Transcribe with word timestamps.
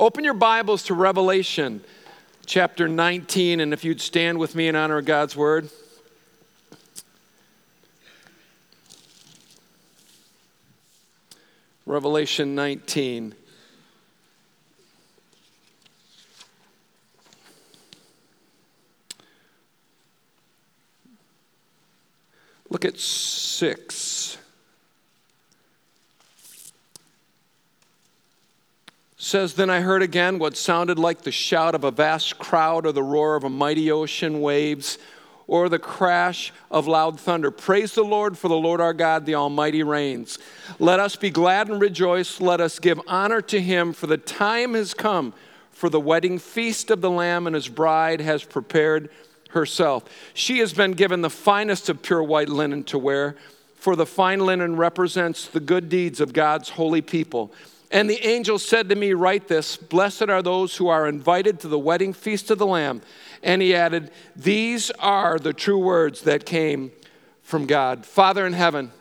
Open 0.00 0.22
your 0.22 0.32
Bibles 0.32 0.84
to 0.84 0.94
Revelation 0.94 1.82
chapter 2.46 2.86
19, 2.86 3.58
and 3.58 3.72
if 3.72 3.84
you'd 3.84 4.00
stand 4.00 4.38
with 4.38 4.54
me 4.54 4.68
in 4.68 4.76
honor 4.76 4.98
of 4.98 5.04
God's 5.06 5.34
word. 5.34 5.70
Revelation 11.84 12.54
19. 12.54 13.34
Look 22.70 22.84
at 22.84 23.00
6. 23.00 24.07
Says 29.28 29.52
then 29.52 29.68
i 29.68 29.82
heard 29.82 30.00
again 30.00 30.38
what 30.38 30.56
sounded 30.56 30.98
like 30.98 31.20
the 31.20 31.30
shout 31.30 31.74
of 31.74 31.84
a 31.84 31.90
vast 31.90 32.38
crowd 32.38 32.86
or 32.86 32.92
the 32.92 33.02
roar 33.02 33.36
of 33.36 33.44
a 33.44 33.50
mighty 33.50 33.90
ocean 33.90 34.40
waves 34.40 34.96
or 35.46 35.68
the 35.68 35.78
crash 35.78 36.52
of 36.70 36.86
loud 36.86 37.18
thunder. 37.18 37.50
Praise 37.50 37.94
the 37.94 38.02
lord 38.02 38.38
for 38.38 38.48
the 38.48 38.56
lord 38.56 38.80
our 38.80 38.92
god 38.92 39.26
the 39.26 39.34
almighty 39.34 39.82
reigns. 39.82 40.38
Let 40.78 41.00
us 41.00 41.16
be 41.16 41.30
glad 41.30 41.68
and 41.68 41.80
rejoice. 41.80 42.40
Let 42.40 42.60
us 42.60 42.78
give 42.78 43.00
honor 43.06 43.40
to 43.42 43.60
him 43.60 43.92
for 43.92 44.06
the 44.06 44.18
time 44.18 44.74
has 44.74 44.94
come 44.94 45.34
for 45.72 45.88
the 45.88 46.00
wedding 46.00 46.38
feast 46.38 46.90
of 46.90 47.00
the 47.00 47.10
lamb 47.10 47.46
and 47.46 47.54
his 47.54 47.68
bride 47.68 48.20
has 48.20 48.44
prepared 48.44 49.10
herself. 49.50 50.04
She 50.34 50.58
has 50.58 50.72
been 50.72 50.92
given 50.92 51.22
the 51.22 51.30
finest 51.30 51.88
of 51.88 52.02
pure 52.02 52.22
white 52.22 52.48
linen 52.48 52.84
to 52.84 52.98
wear 52.98 53.36
for 53.74 53.94
the 53.94 54.06
fine 54.06 54.40
linen 54.40 54.76
represents 54.76 55.46
the 55.46 55.60
good 55.60 55.88
deeds 55.88 56.20
of 56.20 56.32
god's 56.32 56.70
holy 56.70 57.00
people 57.00 57.52
and 57.90 58.08
the 58.08 58.26
angel 58.26 58.58
said 58.58 58.88
to 58.90 58.94
me, 58.94 59.12
Write 59.14 59.48
this 59.48 59.76
Blessed 59.76 60.28
are 60.28 60.42
those 60.42 60.76
who 60.76 60.88
are 60.88 61.08
invited 61.08 61.60
to 61.60 61.68
the 61.68 61.78
wedding 61.78 62.12
feast 62.12 62.50
of 62.50 62.58
the 62.58 62.66
Lamb. 62.66 63.02
And 63.42 63.62
he 63.62 63.74
added, 63.74 64.10
These 64.36 64.90
are 64.98 65.38
the 65.38 65.52
true 65.52 65.78
words 65.78 66.22
that 66.22 66.44
came 66.44 66.92
from 67.42 67.66
God. 67.66 68.04
Father 68.04 68.46
in 68.46 68.52
heaven, 68.52 68.92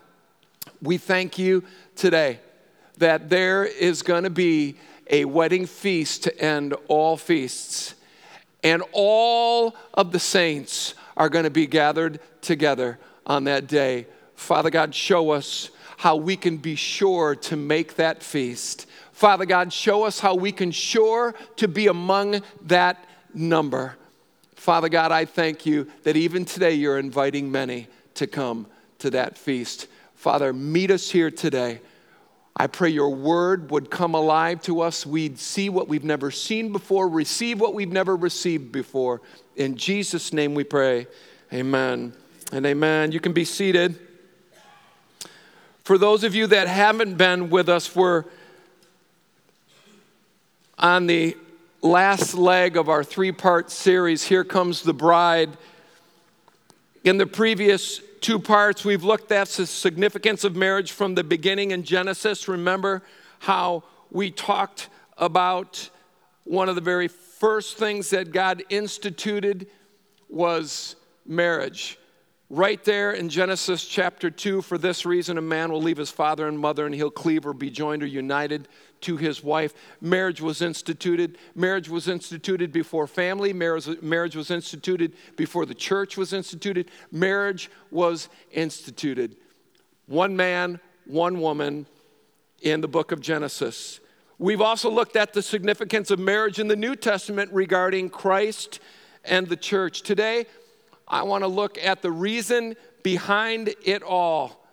we 0.82 0.98
thank 0.98 1.38
you 1.38 1.64
today 1.96 2.40
that 2.98 3.30
there 3.30 3.66
is 3.66 4.02
going 4.04 4.24
to 4.24 4.30
be 4.30 4.78
a 5.10 5.26
wedding 5.26 5.66
feast 5.66 6.24
to 6.24 6.40
end 6.40 6.74
all 6.88 7.18
feasts. 7.18 7.96
And 8.64 8.84
all 8.92 9.76
of 9.94 10.12
the 10.12 10.20
saints 10.20 10.94
are 11.16 11.30
going 11.30 11.44
to 11.44 11.50
be 11.50 11.68
gathered 11.68 12.20
together 12.42 13.00
on 13.26 13.44
that 13.46 13.68
day. 13.68 14.08
Father 14.36 14.70
God, 14.70 14.96
show 14.96 15.32
us 15.32 15.70
how 15.98 16.16
we 16.16 16.38
can 16.38 16.58
be 16.58 16.76
sure 16.76 17.36
to 17.36 17.56
make 17.56 17.96
that 17.96 18.24
feast. 18.24 18.86
Father 19.12 19.46
God, 19.46 19.74
show 19.74 20.04
us 20.04 20.20
how 20.20 20.36
we 20.36 20.52
can 20.52 20.72
sure 20.72 21.34
to 21.58 21.68
be 21.68 21.88
among 21.88 22.42
that 22.66 23.04
number. 23.34 23.96
Father 24.56 24.90
God, 24.90 25.12
I 25.12 25.26
thank 25.26 25.66
you 25.66 25.88
that 26.04 26.16
even 26.16 26.46
today 26.46 26.74
you're 26.74 27.00
inviting 27.00 27.52
many 27.52 27.88
to 28.14 28.28
come 28.28 28.68
to 29.00 29.10
that 29.10 29.40
feast. 29.40 29.88
Father, 30.14 30.54
meet 30.54 30.92
us 30.92 31.10
here 31.10 31.32
today. 31.32 31.82
I 32.56 32.68
pray 32.68 32.90
your 32.90 33.14
word 33.16 33.72
would 33.72 33.90
come 33.90 34.14
alive 34.14 34.62
to 34.64 34.82
us. 34.82 35.06
We'd 35.06 35.40
see 35.40 35.70
what 35.70 35.88
we've 35.88 36.04
never 36.04 36.30
seen 36.30 36.72
before, 36.72 37.08
receive 37.10 37.60
what 37.60 37.74
we've 37.74 37.92
never 37.92 38.16
received 38.16 38.72
before. 38.72 39.22
In 39.56 39.78
Jesus' 39.78 40.32
name 40.32 40.54
we 40.54 40.64
pray. 40.64 41.08
Amen 41.52 42.14
and 42.52 42.66
amen. 42.68 43.12
You 43.12 43.20
can 43.20 43.34
be 43.34 43.46
seated. 43.46 44.07
For 45.88 45.98
those 45.98 46.26
of 46.26 46.36
you 46.36 46.48
that 46.48 46.68
haven't 46.68 47.16
been 47.16 47.50
with 47.50 47.70
us, 47.70 47.96
we're 47.96 48.26
on 50.78 51.08
the 51.08 51.38
last 51.82 52.34
leg 52.34 52.76
of 52.76 52.90
our 52.90 53.06
three 53.06 53.32
part 53.32 53.72
series, 53.72 54.26
Here 54.26 54.44
Comes 54.44 54.84
the 54.84 54.92
Bride. 54.92 55.52
In 57.06 57.18
the 57.18 57.26
previous 57.26 58.02
two 58.20 58.38
parts, 58.38 58.84
we've 58.84 59.06
looked 59.06 59.32
at 59.32 59.48
the 59.48 59.66
significance 59.66 60.44
of 60.44 60.58
marriage 60.58 60.92
from 60.92 61.16
the 61.16 61.24
beginning 61.24 61.72
in 61.72 61.84
Genesis. 61.84 62.50
Remember 62.50 63.02
how 63.40 63.82
we 64.12 64.30
talked 64.30 64.90
about 65.18 65.90
one 66.44 66.68
of 66.68 66.76
the 66.76 66.82
very 66.82 67.08
first 67.08 67.78
things 67.78 68.10
that 68.10 68.34
God 68.34 68.62
instituted 68.70 69.68
was 70.28 70.98
marriage. 71.26 71.98
Right 72.50 72.82
there 72.86 73.12
in 73.12 73.28
Genesis 73.28 73.84
chapter 73.84 74.30
2, 74.30 74.62
for 74.62 74.78
this 74.78 75.06
reason, 75.06 75.38
a 75.38 75.42
man 75.42 75.70
will 75.70 75.82
leave 75.82 75.98
his 75.98 76.12
father 76.12 76.48
and 76.48 76.58
mother 76.58 76.86
and 76.86 76.96
he'll 76.96 77.12
cleave 77.12 77.46
or 77.46 77.54
be 77.54 77.70
joined 77.70 78.04
or 78.04 78.06
united 78.06 78.70
to 79.02 79.18
his 79.18 79.44
wife. 79.44 79.74
Marriage 80.00 80.40
was 80.40 80.62
instituted. 80.62 81.38
Marriage 81.56 81.90
was 81.90 82.08
instituted 82.08 82.72
before 82.72 83.06
family. 83.06 83.52
Marriage, 83.52 84.36
was 84.36 84.50
instituted 84.50 85.14
before 85.36 85.66
the 85.66 85.76
church 85.76 86.16
was 86.16 86.32
instituted. 86.32 86.90
Marriage 87.12 87.70
was 87.92 88.30
instituted. 88.52 89.36
One 90.06 90.38
man, 90.38 90.80
one 91.06 91.42
woman 91.42 91.86
in 92.62 92.80
the 92.80 92.88
book 92.88 93.12
of 93.12 93.20
Genesis. 93.20 94.00
We've 94.40 94.62
also 94.62 94.90
looked 94.90 95.18
at 95.18 95.34
the 95.34 95.42
significance 95.42 96.12
of 96.12 96.20
marriage 96.20 96.60
in 96.60 96.70
the 96.70 96.78
New 96.78 96.96
Testament 96.96 97.52
regarding 97.52 98.10
Christ 98.10 98.80
and 99.26 99.48
the 99.48 99.58
church. 99.58 100.04
Today, 100.04 100.46
I 101.08 101.24
want 101.24 101.44
to 101.44 101.48
look 101.48 101.78
at 101.78 102.02
the 102.02 102.12
reason 102.12 102.76
behind 103.04 103.74
it 103.86 104.04
all. 104.04 104.64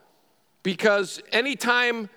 Because 0.62 1.21
anytime 1.31 2.09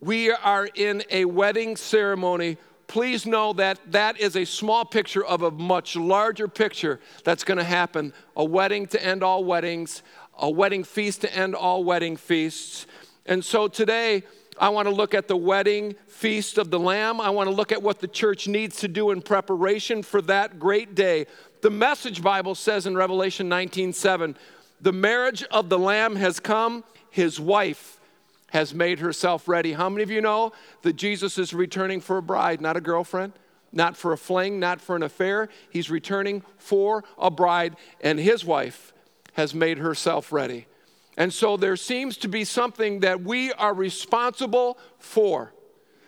we 0.00 0.30
are 0.30 0.68
in 0.74 1.02
a 1.10 1.24
wedding 1.24 1.76
ceremony, 1.76 2.56
please 2.86 3.26
know 3.26 3.52
that 3.52 3.78
that 3.92 4.18
is 4.20 4.36
a 4.36 4.44
small 4.44 4.84
picture 4.84 5.24
of 5.24 5.42
a 5.42 5.50
much 5.50 5.96
larger 5.96 6.48
picture 6.48 7.00
that's 7.24 7.44
going 7.44 7.58
to 7.58 7.64
happen 7.64 8.12
a 8.36 8.44
wedding 8.44 8.86
to 8.86 9.04
end 9.04 9.22
all 9.22 9.44
weddings, 9.44 10.02
a 10.38 10.50
wedding 10.50 10.84
feast 10.84 11.20
to 11.22 11.34
end 11.34 11.54
all 11.54 11.84
wedding 11.84 12.16
feasts. 12.16 12.86
And 13.26 13.44
so 13.44 13.68
today, 13.68 14.22
I 14.58 14.70
want 14.70 14.88
to 14.88 14.94
look 14.94 15.14
at 15.14 15.28
the 15.28 15.36
wedding 15.36 15.96
feast 16.08 16.58
of 16.58 16.70
the 16.70 16.78
Lamb. 16.78 17.20
I 17.20 17.30
want 17.30 17.48
to 17.48 17.54
look 17.54 17.72
at 17.72 17.82
what 17.82 18.00
the 18.00 18.08
church 18.08 18.48
needs 18.48 18.76
to 18.80 18.88
do 18.88 19.10
in 19.10 19.20
preparation 19.20 20.02
for 20.02 20.22
that 20.22 20.58
great 20.58 20.94
day 20.94 21.26
the 21.66 21.70
Message 21.70 22.22
Bible 22.22 22.54
says 22.54 22.86
in 22.86 22.94
Revelation 22.94 23.48
19 23.48 23.92
7, 23.92 24.36
the 24.80 24.92
marriage 24.92 25.42
of 25.44 25.68
the 25.68 25.78
Lamb 25.78 26.14
has 26.14 26.38
come, 26.38 26.84
his 27.10 27.40
wife 27.40 27.98
has 28.50 28.72
made 28.72 29.00
herself 29.00 29.48
ready. 29.48 29.72
How 29.72 29.88
many 29.88 30.04
of 30.04 30.10
you 30.10 30.20
know 30.20 30.52
that 30.82 30.94
Jesus 30.94 31.38
is 31.38 31.52
returning 31.52 32.00
for 32.00 32.18
a 32.18 32.22
bride, 32.22 32.60
not 32.60 32.76
a 32.76 32.80
girlfriend? 32.80 33.32
Not 33.72 33.96
for 33.96 34.12
a 34.12 34.16
fling, 34.16 34.60
not 34.60 34.80
for 34.80 34.94
an 34.94 35.02
affair. 35.02 35.48
He's 35.68 35.90
returning 35.90 36.42
for 36.56 37.02
a 37.18 37.30
bride, 37.32 37.74
and 38.00 38.20
his 38.20 38.44
wife 38.44 38.92
has 39.32 39.52
made 39.52 39.78
herself 39.78 40.32
ready. 40.32 40.66
And 41.16 41.32
so 41.32 41.56
there 41.56 41.76
seems 41.76 42.16
to 42.18 42.28
be 42.28 42.44
something 42.44 43.00
that 43.00 43.22
we 43.22 43.52
are 43.52 43.72
responsible 43.72 44.78
for. 44.98 45.52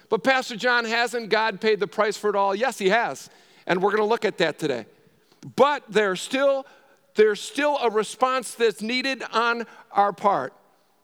But 0.08 0.22
Pastor 0.22 0.56
John, 0.56 0.84
hasn't 0.84 1.30
God 1.30 1.60
paid 1.60 1.80
the 1.80 1.86
price 1.86 2.16
for 2.16 2.30
it 2.30 2.36
all? 2.36 2.54
Yes, 2.54 2.78
He 2.78 2.91
has. 2.91 3.30
And 3.66 3.82
we're 3.82 3.91
going 3.91 4.02
to 4.02 4.08
look 4.08 4.24
at 4.24 4.38
that 4.38 4.58
today. 4.58 4.86
But 5.56 5.84
there's 5.88 6.20
still, 6.20 6.66
there's 7.14 7.41
still 7.41 7.78
a 7.78 7.91
response 7.91 8.54
that's 8.54 8.82
needed 8.82 9.22
on 9.32 9.66
our 9.92 10.12
part. 10.12 10.52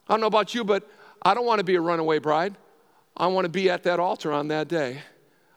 I 0.07 0.13
don't 0.13 0.21
know 0.21 0.27
about 0.27 0.53
you, 0.53 0.63
but 0.63 0.87
I 1.21 1.33
don't 1.33 1.45
want 1.45 1.59
to 1.59 1.63
be 1.63 1.75
a 1.75 1.81
runaway 1.81 2.19
bride. 2.19 2.55
I 3.17 3.27
want 3.27 3.45
to 3.45 3.49
be 3.49 3.69
at 3.69 3.83
that 3.83 3.99
altar 3.99 4.31
on 4.31 4.49
that 4.49 4.67
day. 4.67 5.01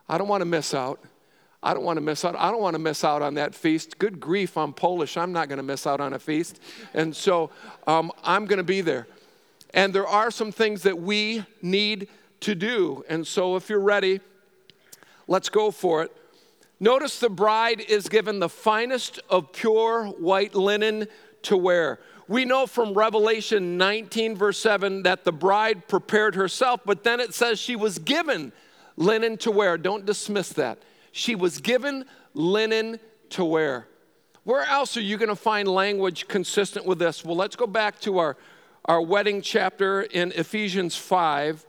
I 0.07 0.17
don't 0.17 0.27
want 0.27 0.41
to 0.41 0.45
miss 0.45 0.73
out. 0.73 0.99
I 1.61 1.73
don't 1.73 1.83
want 1.83 1.97
to 1.97 2.01
miss 2.01 2.23
out. 2.23 2.35
I 2.37 2.51
don't 2.51 2.61
want 2.61 2.75
to 2.75 2.79
miss 2.79 3.03
out 3.03 3.21
on 3.21 3.33
that 3.33 3.53
feast. 3.53 3.99
Good 3.99 4.19
grief, 4.19 4.57
I'm 4.57 4.71
Polish. 4.71 5.17
I'm 5.17 5.33
not 5.33 5.49
going 5.49 5.57
to 5.57 5.63
miss 5.63 5.85
out 5.85 5.99
on 5.99 6.13
a 6.13 6.19
feast. 6.19 6.59
And 6.93 7.13
so 7.13 7.49
um, 7.85 8.11
I'm 8.23 8.45
going 8.45 8.57
to 8.57 8.63
be 8.63 8.81
there. 8.81 9.07
And 9.73 9.93
there 9.93 10.07
are 10.07 10.31
some 10.31 10.51
things 10.51 10.83
that 10.83 10.97
we 10.97 11.43
need 11.61 12.07
to 12.41 12.55
do. 12.55 13.03
And 13.09 13.27
so 13.27 13.55
if 13.57 13.69
you're 13.69 13.79
ready, 13.79 14.21
let's 15.27 15.49
go 15.49 15.69
for 15.69 16.03
it. 16.03 16.15
Notice 16.79 17.19
the 17.19 17.29
bride 17.29 17.81
is 17.81 18.07
given 18.07 18.39
the 18.39 18.47
finest 18.47 19.19
of 19.29 19.51
pure 19.51 20.05
white 20.05 20.55
linen 20.55 21.07
to 21.43 21.57
wear. 21.57 21.99
We 22.29 22.45
know 22.45 22.67
from 22.67 22.93
Revelation 22.93 23.77
19, 23.77 24.37
verse 24.37 24.57
7, 24.59 25.03
that 25.03 25.25
the 25.25 25.33
bride 25.33 25.87
prepared 25.89 26.35
herself, 26.35 26.81
but 26.85 27.03
then 27.03 27.19
it 27.19 27.33
says 27.33 27.59
she 27.59 27.75
was 27.75 27.99
given 27.99 28.53
linen 28.95 29.35
to 29.37 29.51
wear. 29.51 29.77
Don't 29.77 30.05
dismiss 30.05 30.49
that. 30.53 30.77
She 31.11 31.35
was 31.35 31.59
given 31.59 32.05
linen 32.33 32.99
to 33.31 33.45
wear. 33.45 33.87
Where 34.43 34.63
else 34.63 34.97
are 34.97 35.01
you 35.01 35.17
going 35.17 35.29
to 35.29 35.35
find 35.35 35.67
language 35.67 36.27
consistent 36.27 36.85
with 36.85 36.99
this? 36.99 37.23
Well, 37.23 37.35
let's 37.35 37.55
go 37.55 37.67
back 37.67 37.99
to 38.01 38.17
our, 38.19 38.37
our 38.85 39.01
wedding 39.01 39.41
chapter 39.41 40.01
in 40.01 40.31
Ephesians 40.31 40.95
5. 40.95 41.65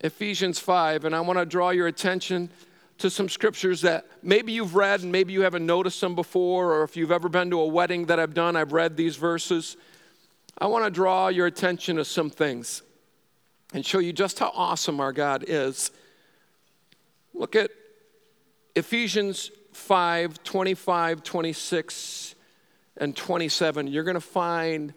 Ephesians 0.00 0.58
5, 0.58 1.04
and 1.04 1.14
I 1.14 1.20
want 1.20 1.38
to 1.38 1.46
draw 1.46 1.70
your 1.70 1.86
attention 1.86 2.50
to 2.98 3.08
some 3.08 3.28
scriptures 3.28 3.82
that 3.82 4.06
maybe 4.22 4.52
you've 4.52 4.74
read 4.74 5.02
and 5.02 5.12
maybe 5.12 5.32
you 5.32 5.42
haven't 5.42 5.64
noticed 5.64 6.00
them 6.00 6.14
before, 6.14 6.72
or 6.72 6.82
if 6.82 6.96
you've 6.96 7.12
ever 7.12 7.28
been 7.28 7.50
to 7.50 7.60
a 7.60 7.66
wedding 7.66 8.06
that 8.06 8.18
I've 8.18 8.34
done, 8.34 8.56
I've 8.56 8.72
read 8.72 8.96
these 8.96 9.16
verses. 9.16 9.76
I 10.58 10.66
want 10.66 10.84
to 10.84 10.90
draw 10.90 11.28
your 11.28 11.46
attention 11.46 11.96
to 11.96 12.04
some 12.04 12.30
things 12.30 12.82
and 13.72 13.86
show 13.86 13.98
you 13.98 14.12
just 14.12 14.38
how 14.38 14.50
awesome 14.54 15.00
our 15.00 15.12
God 15.12 15.44
is. 15.46 15.90
Look 17.32 17.56
at 17.56 17.70
Ephesians 18.74 19.50
5 19.72 20.42
25, 20.42 21.22
26, 21.22 22.34
and 22.96 23.16
27. 23.16 23.86
You're 23.86 24.04
going 24.04 24.14
to 24.14 24.20
find 24.20 24.94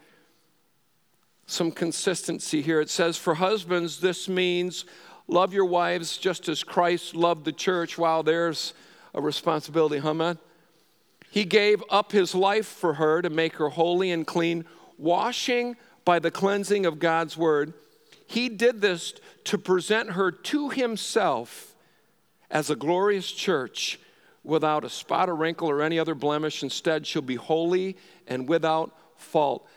some 1.45 1.72
consistency 1.72 2.62
here. 2.62 2.80
It 2.80 2.89
says, 2.89 3.18
For 3.18 3.36
husbands, 3.36 4.00
this 4.00 4.30
means 4.30 4.86
love 5.27 5.54
your 5.54 5.66
wives 5.66 6.18
just 6.18 6.48
as 6.48 6.63
Christ 6.63 7.16
loved 7.16 7.45
the 7.45 7.51
church. 7.51 7.98
While 7.98 8.24
there's 8.24 8.74
a 9.13 9.22
responsibility, 9.22 9.98
huh, 9.98 10.13
man? 10.13 10.39
He 11.30 11.44
gave 11.44 11.83
up 11.89 12.13
his 12.13 12.33
life 12.33 12.66
for 12.66 12.94
her 12.94 13.22
to 13.22 13.30
make 13.30 13.57
her 13.57 13.69
holy 13.69 14.12
and 14.12 14.25
clean, 14.25 14.63
washing 14.98 15.75
by 16.06 16.19
the 16.19 16.31
cleansing 16.31 16.86
of 16.86 17.00
God's 17.00 17.36
word. 17.36 17.74
He 18.25 18.48
did 18.48 18.80
this 18.80 19.13
to 19.45 19.57
present 19.57 20.12
her 20.12 20.31
to 20.31 20.69
himself 20.69 21.75
as 22.55 22.69
a 22.69 22.75
glorious 22.75 23.33
church 23.33 23.99
without 24.45 24.85
a 24.85 24.89
spot 24.89 25.29
or 25.29 25.35
wrinkle 25.35 25.69
or 25.69 25.81
any 25.81 25.99
other 25.99 26.15
blemish. 26.15 26.63
Instead, 26.63 27.05
she'll 27.05 27.21
be 27.21 27.35
holy 27.35 27.97
and 28.27 28.47
without 28.47 28.95
fault. 29.17 29.67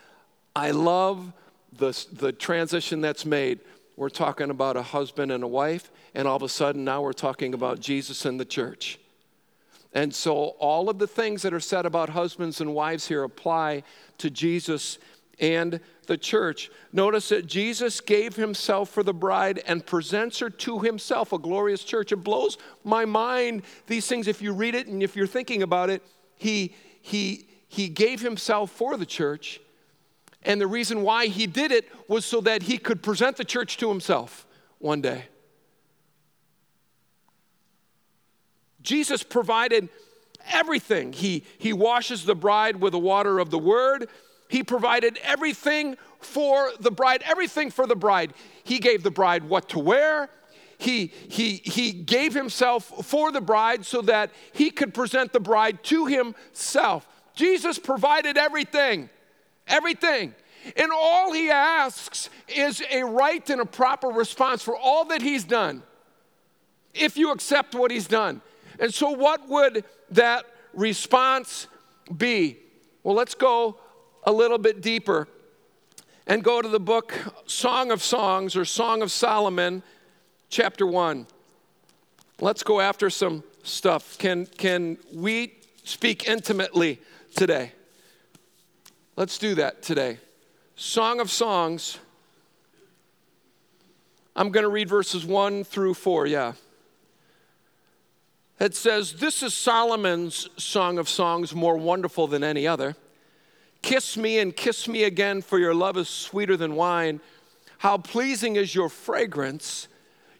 I 0.55 0.71
love 0.71 1.33
the, 1.77 1.91
the 2.13 2.31
transition 2.31 3.01
that's 3.01 3.25
made. 3.25 3.59
We're 3.97 4.07
talking 4.07 4.49
about 4.49 4.77
a 4.77 4.81
husband 4.81 5.29
and 5.29 5.43
a 5.43 5.47
wife, 5.47 5.91
and 6.15 6.25
all 6.25 6.37
of 6.37 6.41
a 6.41 6.47
sudden 6.47 6.85
now 6.85 7.01
we're 7.01 7.11
talking 7.11 7.53
about 7.53 7.81
Jesus 7.81 8.23
and 8.23 8.39
the 8.39 8.45
church. 8.45 8.97
And 9.91 10.15
so 10.15 10.55
all 10.59 10.89
of 10.89 10.99
the 10.99 11.07
things 11.07 11.41
that 11.41 11.53
are 11.53 11.59
said 11.59 11.85
about 11.85 12.07
husbands 12.07 12.61
and 12.61 12.73
wives 12.73 13.09
here 13.09 13.23
apply 13.23 13.83
to 14.19 14.29
Jesus 14.29 14.99
and 15.39 15.79
the 16.07 16.17
church. 16.17 16.69
Notice 16.91 17.29
that 17.29 17.47
Jesus 17.47 18.01
gave 18.01 18.35
himself 18.35 18.89
for 18.89 19.03
the 19.03 19.13
bride 19.13 19.61
and 19.67 19.85
presents 19.85 20.39
her 20.39 20.49
to 20.49 20.79
himself, 20.79 21.31
a 21.31 21.37
glorious 21.37 21.83
church. 21.83 22.11
It 22.11 22.17
blows 22.17 22.57
my 22.83 23.05
mind, 23.05 23.63
these 23.87 24.07
things, 24.07 24.27
if 24.27 24.41
you 24.41 24.53
read 24.53 24.75
it 24.75 24.87
and 24.87 25.01
if 25.01 25.15
you're 25.15 25.27
thinking 25.27 25.63
about 25.63 25.89
it. 25.89 26.03
He, 26.35 26.75
he, 27.01 27.47
he 27.67 27.87
gave 27.87 28.21
himself 28.21 28.71
for 28.71 28.97
the 28.97 29.05
church 29.05 29.59
and 30.43 30.59
the 30.59 30.67
reason 30.67 31.01
why 31.01 31.27
he 31.27 31.47
did 31.47 31.71
it 31.71 31.87
was 32.07 32.25
so 32.25 32.41
that 32.41 32.63
he 32.63 32.77
could 32.77 33.03
present 33.03 33.37
the 33.37 33.43
church 33.43 33.77
to 33.77 33.89
himself 33.89 34.47
one 34.77 35.01
day. 35.01 35.25
Jesus 38.81 39.23
provided 39.23 39.89
everything. 40.51 41.11
He, 41.11 41.43
he 41.57 41.73
washes 41.73 42.23
the 42.23 42.35
bride 42.35 42.77
with 42.77 42.93
the 42.93 42.99
water 42.99 43.39
of 43.39 43.49
the 43.49 43.59
word. 43.59 44.07
He 44.49 44.63
provided 44.63 45.19
everything 45.21 45.95
for 46.19 46.71
the 46.79 46.91
bride, 46.91 47.23
everything 47.23 47.69
for 47.69 47.85
the 47.85 47.95
bride. 47.95 48.33
He 48.63 48.79
gave 48.79 49.03
the 49.03 49.11
bride 49.11 49.43
what 49.43 49.69
to 49.69 49.79
wear. 49.79 50.29
He, 50.79 51.13
he, 51.27 51.61
he 51.63 51.91
gave 51.93 52.33
himself 52.33 53.05
for 53.05 53.31
the 53.31 53.41
bride 53.41 53.85
so 53.85 54.01
that 54.01 54.31
he 54.51 54.71
could 54.71 54.93
present 54.93 55.33
the 55.33 55.39
bride 55.39 55.83
to 55.83 56.07
himself. 56.07 57.07
Jesus 57.35 57.77
provided 57.77 58.37
everything. 58.37 59.09
Everything. 59.67 60.33
And 60.75 60.91
all 60.91 61.31
he 61.31 61.51
asks 61.51 62.31
is 62.47 62.81
a 62.89 63.03
right 63.03 63.47
and 63.51 63.61
a 63.61 63.65
proper 63.65 64.07
response 64.07 64.63
for 64.63 64.75
all 64.75 65.05
that 65.05 65.21
he's 65.21 65.43
done, 65.43 65.83
if 66.95 67.17
you 67.17 67.31
accept 67.31 67.75
what 67.75 67.91
he's 67.91 68.07
done. 68.07 68.41
And 68.79 68.91
so, 68.91 69.11
what 69.11 69.47
would 69.47 69.83
that 70.11 70.45
response 70.73 71.67
be? 72.17 72.57
Well, 73.03 73.15
let's 73.15 73.35
go 73.35 73.77
a 74.23 74.31
little 74.31 74.57
bit 74.57 74.81
deeper 74.81 75.27
and 76.27 76.43
go 76.43 76.61
to 76.61 76.67
the 76.67 76.79
book 76.79 77.13
Song 77.47 77.91
of 77.91 78.03
Songs 78.03 78.55
or 78.55 78.63
Song 78.63 79.01
of 79.01 79.11
Solomon, 79.11 79.81
chapter 80.49 80.85
1. 80.85 81.25
Let's 82.39 82.63
go 82.63 82.79
after 82.79 83.09
some 83.09 83.43
stuff. 83.63 84.17
Can, 84.17 84.45
can 84.45 84.97
we 85.13 85.55
speak 85.83 86.27
intimately 86.27 87.01
today? 87.35 87.71
Let's 89.15 89.37
do 89.37 89.55
that 89.55 89.81
today. 89.81 90.19
Song 90.75 91.19
of 91.19 91.29
Songs. 91.29 91.97
I'm 94.35 94.51
going 94.51 94.63
to 94.63 94.69
read 94.69 94.87
verses 94.87 95.25
1 95.25 95.65
through 95.65 95.95
4, 95.95 96.27
yeah. 96.27 96.53
It 98.59 98.75
says, 98.75 99.13
This 99.13 99.43
is 99.43 99.53
Solomon's 99.53 100.49
Song 100.57 100.97
of 100.97 101.09
Songs, 101.09 101.53
more 101.53 101.75
wonderful 101.75 102.27
than 102.27 102.43
any 102.43 102.67
other. 102.67 102.95
Kiss 103.81 104.17
me 104.17 104.39
and 104.39 104.55
kiss 104.55 104.87
me 104.87 105.03
again, 105.03 105.41
for 105.41 105.57
your 105.57 105.73
love 105.73 105.97
is 105.97 106.09
sweeter 106.09 106.57
than 106.57 106.75
wine. 106.75 107.21
How 107.79 107.97
pleasing 107.97 108.55
is 108.55 108.75
your 108.75 108.89
fragrance! 108.89 109.87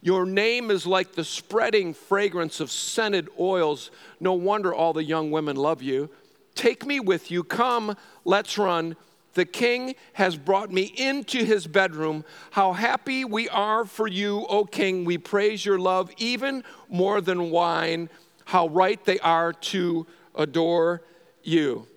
Your 0.01 0.25
name 0.25 0.71
is 0.71 0.87
like 0.87 1.13
the 1.13 1.25
spreading 1.25 1.93
fragrance 1.93 2.59
of 2.59 2.71
scented 2.71 3.27
oils. 3.37 3.91
No 4.19 4.33
wonder 4.33 4.73
all 4.73 4.93
the 4.93 5.03
young 5.03 5.29
women 5.29 5.57
love 5.57 5.81
you. 5.81 6.09
Take 6.55 6.85
me 6.85 6.99
with 6.99 7.31
you. 7.31 7.43
Come, 7.43 7.97
let's 8.23 8.57
run. 8.57 8.95
The 9.33 9.45
king 9.45 9.95
has 10.13 10.37
brought 10.37 10.71
me 10.71 10.83
into 10.95 11.43
his 11.43 11.67
bedroom. 11.67 12.25
How 12.51 12.73
happy 12.73 13.25
we 13.25 13.47
are 13.49 13.85
for 13.85 14.07
you, 14.07 14.45
O 14.49 14.65
king. 14.65 15.05
We 15.05 15.17
praise 15.17 15.65
your 15.65 15.79
love 15.79 16.11
even 16.17 16.63
more 16.89 17.21
than 17.21 17.51
wine. 17.51 18.09
How 18.45 18.67
right 18.67 19.03
they 19.03 19.19
are 19.19 19.53
to 19.53 20.07
adore 20.33 21.03
you. 21.43 21.87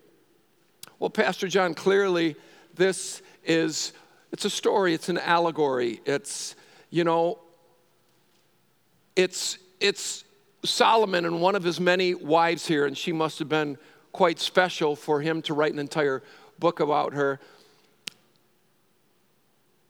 Well, 1.03 1.11
Pastor 1.11 1.49
John, 1.49 1.75
clearly 1.75 2.37
this 2.77 3.23
is 3.45 3.93
it's 4.31 4.45
a 4.45 4.51
story, 4.51 4.95
it's 4.95 5.09
an 5.09 5.19
allegory. 5.19 6.01
It's, 6.05 6.55
you 6.91 7.03
know, 7.03 7.41
it's 9.17 9.59
it's 9.81 10.23
Solomon 10.65 11.25
and 11.25 11.41
one 11.41 11.57
of 11.57 11.65
his 11.65 11.81
many 11.81 12.15
wives 12.15 12.69
here, 12.69 12.87
and 12.87 12.97
she 12.97 13.11
must 13.11 13.41
have 13.41 13.49
been 13.49 13.79
quite 14.13 14.39
special 14.39 14.95
for 14.95 15.21
him 15.21 15.43
to 15.43 15.55
write 15.55 15.73
an 15.73 15.81
entire 15.81 16.23
book 16.61 16.79
about 16.79 17.15
her. 17.15 17.41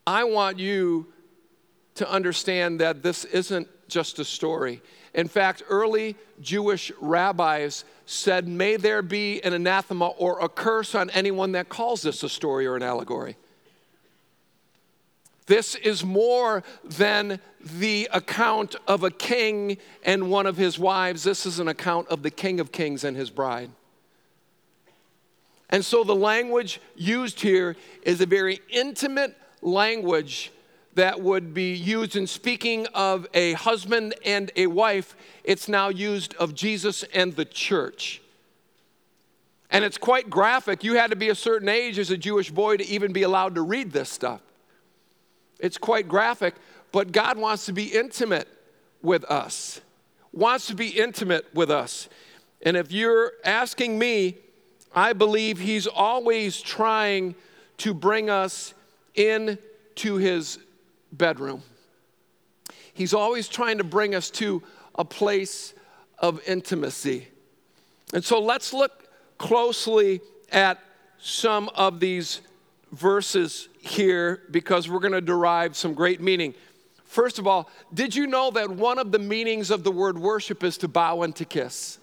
I 0.06 0.24
want 0.24 0.60
you 0.60 1.12
to 1.94 2.10
understand 2.10 2.80
that 2.80 3.02
this 3.02 3.24
isn't 3.26 3.68
just 3.88 4.18
a 4.18 4.24
story. 4.24 4.80
In 5.14 5.28
fact, 5.28 5.62
early 5.68 6.16
Jewish 6.40 6.90
rabbis 7.00 7.84
said, 8.06 8.48
May 8.48 8.76
there 8.76 9.02
be 9.02 9.42
an 9.42 9.52
anathema 9.52 10.08
or 10.08 10.40
a 10.40 10.48
curse 10.48 10.94
on 10.94 11.10
anyone 11.10 11.52
that 11.52 11.68
calls 11.68 12.02
this 12.02 12.22
a 12.22 12.28
story 12.28 12.66
or 12.66 12.76
an 12.76 12.82
allegory. 12.82 13.36
This 15.46 15.74
is 15.74 16.04
more 16.04 16.62
than 16.84 17.40
the 17.60 18.08
account 18.12 18.76
of 18.86 19.02
a 19.02 19.10
king 19.10 19.76
and 20.04 20.30
one 20.30 20.46
of 20.46 20.56
his 20.56 20.78
wives. 20.78 21.24
This 21.24 21.44
is 21.44 21.58
an 21.58 21.68
account 21.68 22.08
of 22.08 22.22
the 22.22 22.30
King 22.30 22.60
of 22.60 22.72
Kings 22.72 23.04
and 23.04 23.16
his 23.16 23.28
bride. 23.28 23.70
And 25.68 25.84
so 25.84 26.04
the 26.04 26.14
language 26.14 26.80
used 26.94 27.40
here 27.40 27.76
is 28.02 28.20
a 28.20 28.26
very 28.26 28.60
intimate 28.70 29.36
language 29.62 30.52
that 30.94 31.20
would 31.20 31.54
be 31.54 31.72
used 31.72 32.16
in 32.16 32.26
speaking 32.26 32.86
of 32.94 33.26
a 33.34 33.52
husband 33.54 34.14
and 34.24 34.50
a 34.56 34.66
wife. 34.66 35.16
It's 35.44 35.68
now 35.68 35.88
used 35.88 36.34
of 36.34 36.54
Jesus 36.54 37.02
and 37.14 37.34
the 37.34 37.44
church. 37.44 38.20
And 39.70 39.84
it's 39.84 39.96
quite 39.96 40.28
graphic. 40.28 40.84
You 40.84 40.96
had 40.96 41.10
to 41.10 41.16
be 41.16 41.30
a 41.30 41.34
certain 41.34 41.68
age 41.68 41.98
as 41.98 42.10
a 42.10 42.16
Jewish 42.18 42.50
boy 42.50 42.76
to 42.76 42.86
even 42.86 43.12
be 43.12 43.22
allowed 43.22 43.54
to 43.54 43.62
read 43.62 43.90
this 43.90 44.10
stuff. 44.10 44.42
It's 45.58 45.78
quite 45.78 46.08
graphic, 46.08 46.54
but 46.90 47.12
God 47.12 47.38
wants 47.38 47.66
to 47.66 47.72
be 47.72 47.84
intimate 47.84 48.48
with 49.00 49.24
us, 49.24 49.80
wants 50.32 50.66
to 50.66 50.74
be 50.74 50.88
intimate 50.88 51.46
with 51.54 51.70
us. 51.70 52.08
And 52.60 52.76
if 52.76 52.92
you're 52.92 53.32
asking 53.44 53.98
me, 53.98 54.36
I 54.94 55.14
believe 55.14 55.58
he's 55.58 55.86
always 55.86 56.60
trying 56.60 57.34
to 57.78 57.94
bring 57.94 58.28
us 58.28 58.74
into 59.14 60.16
his 60.16 60.58
bedroom. 61.12 61.62
He's 62.92 63.14
always 63.14 63.48
trying 63.48 63.78
to 63.78 63.84
bring 63.84 64.14
us 64.14 64.30
to 64.32 64.62
a 64.94 65.04
place 65.04 65.74
of 66.18 66.40
intimacy. 66.46 67.28
And 68.12 68.24
so 68.24 68.40
let's 68.40 68.72
look 68.72 69.08
closely 69.38 70.20
at 70.50 70.78
some 71.18 71.70
of 71.74 72.00
these 72.00 72.40
verses 72.92 73.68
here 73.80 74.42
because 74.50 74.88
we're 74.88 75.00
going 75.00 75.12
to 75.12 75.20
derive 75.20 75.76
some 75.76 75.94
great 75.94 76.20
meaning. 76.20 76.54
First 77.04 77.38
of 77.38 77.46
all, 77.46 77.70
did 77.92 78.14
you 78.14 78.26
know 78.26 78.50
that 78.50 78.70
one 78.70 78.98
of 78.98 79.12
the 79.12 79.18
meanings 79.18 79.70
of 79.70 79.84
the 79.84 79.90
word 79.90 80.18
worship 80.18 80.62
is 80.62 80.76
to 80.78 80.88
bow 80.88 81.22
and 81.22 81.34
to 81.36 81.44
kiss? 81.44 81.98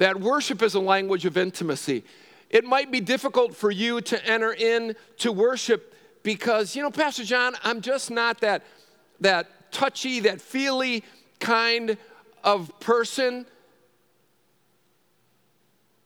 that 0.00 0.18
worship 0.18 0.62
is 0.62 0.74
a 0.74 0.80
language 0.80 1.26
of 1.26 1.36
intimacy. 1.36 2.02
It 2.48 2.64
might 2.64 2.90
be 2.90 3.00
difficult 3.00 3.54
for 3.54 3.70
you 3.70 4.00
to 4.00 4.26
enter 4.26 4.50
into 4.50 5.30
worship 5.30 5.89
because, 6.22 6.76
you 6.76 6.82
know, 6.82 6.90
Pastor 6.90 7.24
John, 7.24 7.54
I'm 7.62 7.80
just 7.80 8.10
not 8.10 8.40
that, 8.40 8.62
that 9.20 9.72
touchy, 9.72 10.20
that 10.20 10.40
feely 10.40 11.04
kind 11.38 11.96
of 12.44 12.78
person. 12.80 13.46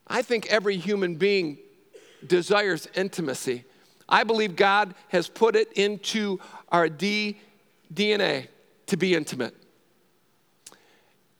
I 0.07 0.21
think 0.21 0.47
every 0.47 0.77
human 0.77 1.15
being 1.15 1.57
desires 2.25 2.87
intimacy. 2.95 3.65
I 4.07 4.23
believe 4.23 4.55
God 4.55 4.93
has 5.09 5.27
put 5.27 5.55
it 5.55 5.73
into 5.73 6.39
our 6.69 6.89
D, 6.89 7.39
DNA 7.93 8.47
to 8.87 8.97
be 8.97 9.15
intimate. 9.15 9.55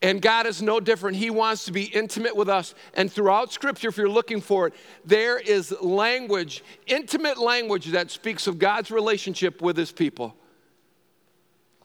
And 0.05 0.21
God 0.21 0.45
is 0.45 0.61
no 0.61 0.79
different. 0.79 1.17
He 1.17 1.31
wants 1.31 1.65
to 1.65 1.71
be 1.71 1.85
intimate 1.85 2.35
with 2.35 2.47
us. 2.47 2.75
And 2.93 3.11
throughout 3.11 3.51
Scripture, 3.51 3.87
if 3.87 3.97
you're 3.97 4.07
looking 4.07 4.39
for 4.39 4.67
it, 4.67 4.75
there 5.03 5.39
is 5.39 5.75
language, 5.81 6.63
intimate 6.85 7.39
language 7.39 7.87
that 7.87 8.11
speaks 8.11 8.45
of 8.45 8.59
God's 8.59 8.91
relationship 8.91 9.63
with 9.63 9.75
His 9.75 9.91
people. 9.91 10.35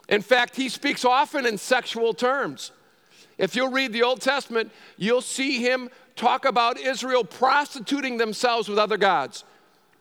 In 0.06 0.20
fact, 0.20 0.54
He 0.54 0.68
speaks 0.68 1.02
often 1.02 1.46
in 1.46 1.56
sexual 1.56 2.12
terms. 2.12 2.72
If 3.38 3.56
you'll 3.56 3.70
read 3.70 3.94
the 3.94 4.02
Old 4.02 4.20
Testament, 4.20 4.70
you'll 4.98 5.22
see 5.22 5.62
Him 5.62 5.88
talk 6.14 6.44
about 6.44 6.78
Israel 6.78 7.24
prostituting 7.24 8.18
themselves 8.18 8.68
with 8.68 8.78
other 8.78 8.98
gods, 8.98 9.44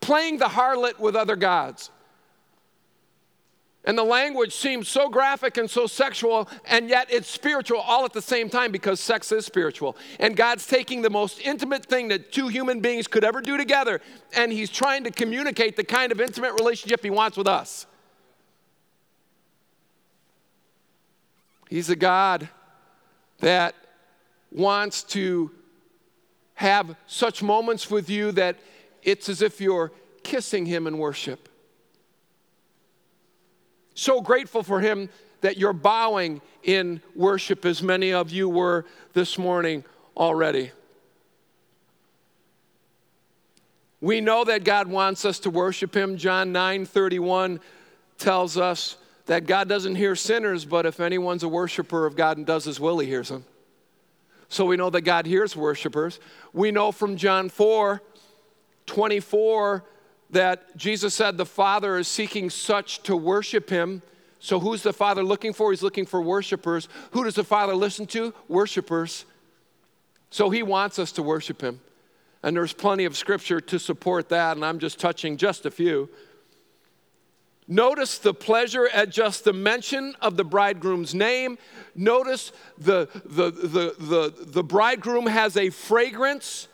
playing 0.02 0.40
the 0.40 0.48
harlot 0.50 1.00
with 1.00 1.16
other 1.16 1.38
gods. 1.38 1.90
And 3.86 3.98
the 3.98 4.04
language 4.04 4.54
seems 4.54 4.90
so 4.90 5.10
graphic 5.10 5.58
and 5.58 5.70
so 5.70 5.88
sexual, 5.88 6.50
and 6.66 6.90
yet 6.90 7.08
it's 7.10 7.30
spiritual 7.30 7.80
all 7.80 8.06
at 8.06 8.14
the 8.14 8.22
same 8.22 8.50
time 8.50 8.72
because 8.72 9.00
sex 9.00 9.32
is 9.32 9.46
spiritual. 9.46 9.96
And 10.20 10.36
God's 10.36 10.68
taking 10.68 11.02
the 11.02 11.10
most 11.10 11.40
intimate 11.40 11.86
thing 11.86 12.10
that 12.10 12.32
two 12.32 12.50
human 12.50 12.82
beings 12.82 13.08
could 13.08 13.24
ever 13.24 13.42
do 13.42 13.58
together, 13.58 14.02
and 14.36 14.52
He's 14.52 14.70
trying 14.70 15.06
to 15.06 15.12
communicate 15.12 15.76
the 15.76 15.84
kind 15.84 16.12
of 16.12 16.20
intimate 16.20 16.54
relationship 16.54 17.02
He 17.02 17.10
wants 17.10 17.38
with 17.38 17.48
us. 17.48 17.88
He's 21.70 21.90
a 21.90 21.96
God 21.96 22.50
that 23.40 23.76
wants 24.52 25.04
to 25.04 25.52
have 26.56 26.96
such 27.08 27.42
moments 27.42 27.90
with 27.90 28.10
you 28.10 28.32
that 28.34 28.58
it's 29.04 29.30
as 29.30 29.42
if 29.42 29.62
you're 29.62 29.92
kissing 30.24 30.66
Him 30.66 30.86
in 30.86 30.98
worship. 30.98 31.49
So 34.00 34.22
grateful 34.22 34.64
for 34.64 34.80
him 34.80 35.10
that 35.42 35.58
you're 35.58 35.74
bowing 35.74 36.40
in 36.64 37.02
worship, 37.16 37.66
as 37.66 37.84
many 37.84 38.14
of 38.14 38.32
you 38.32 38.48
were 38.48 38.86
this 39.12 39.38
morning 39.38 39.84
already. 40.16 40.72
We 44.00 44.22
know 44.22 44.46
that 44.46 44.64
God 44.64 44.88
wants 44.88 45.26
us 45.26 45.38
to 45.40 45.50
worship 45.50 45.94
him. 45.94 46.16
John 46.16 46.54
9 46.54 46.86
31 46.86 47.60
tells 48.18 48.56
us 48.58 48.96
that 49.26 49.46
God 49.46 49.68
doesn't 49.68 49.96
hear 49.96 50.16
sinners, 50.16 50.64
but 50.64 50.86
if 50.86 51.02
anyone's 51.02 51.44
a 51.44 51.50
worshiper 51.50 52.06
of 52.06 52.16
God 52.16 52.38
and 52.38 52.46
does 52.46 52.64
his 52.64 52.80
will, 52.80 53.00
he 53.00 53.08
hears 53.08 53.28
them. 53.28 53.44
So 54.48 54.64
we 54.64 54.78
know 54.78 54.90
that 54.92 55.02
God 55.02 55.26
hears 55.26 55.58
worshipers. 55.58 56.22
We 56.54 56.72
know 56.72 56.94
from 56.94 57.18
John 57.18 57.50
4 57.50 58.02
24 58.86 59.84
that 60.30 60.76
Jesus 60.78 61.14
said 61.14 61.38
the 61.38 61.46
Father 61.46 61.98
is 61.98 62.08
seeking 62.08 62.50
such 62.50 63.02
to 63.04 63.16
worship 63.16 63.70
him. 63.70 64.02
So, 64.40 64.60
who's 64.60 64.84
the 64.84 64.94
Father 64.94 65.24
looking 65.24 65.54
for? 65.54 65.72
He's 65.72 65.84
looking 65.84 66.06
for 66.06 66.22
worshipers. 66.22 66.88
Who 67.12 67.24
does 67.24 67.36
the 67.36 67.44
Father 67.44 67.76
listen 67.76 68.06
to? 68.08 68.34
Worshipers. 68.48 69.26
So, 70.30 70.50
he 70.50 70.64
wants 70.64 70.98
us 70.98 71.12
to 71.14 71.24
worship 71.24 71.62
him. 71.62 71.82
And 72.42 72.56
there's 72.56 72.72
plenty 72.72 73.04
of 73.04 73.18
scripture 73.18 73.60
to 73.60 73.80
support 73.80 74.30
that, 74.30 74.56
and 74.56 74.66
I'm 74.66 74.80
just 74.80 75.00
touching 75.00 75.36
just 75.36 75.66
a 75.66 75.72
few. 75.72 76.10
Notice 77.68 78.18
the 78.18 78.34
pleasure 78.34 78.88
at 78.88 79.10
just 79.10 79.44
the 79.44 79.54
mention 79.54 80.16
of 80.22 80.38
the 80.38 80.46
bridegroom's 80.46 81.14
name. 81.14 81.58
Notice 81.94 82.52
the, 82.78 83.10
the, 83.26 83.52
the, 83.52 83.96
the, 84.00 84.34
the 84.48 84.64
bridegroom 84.64 85.28
has 85.28 85.58
a 85.58 85.70
fragrance 85.70 86.69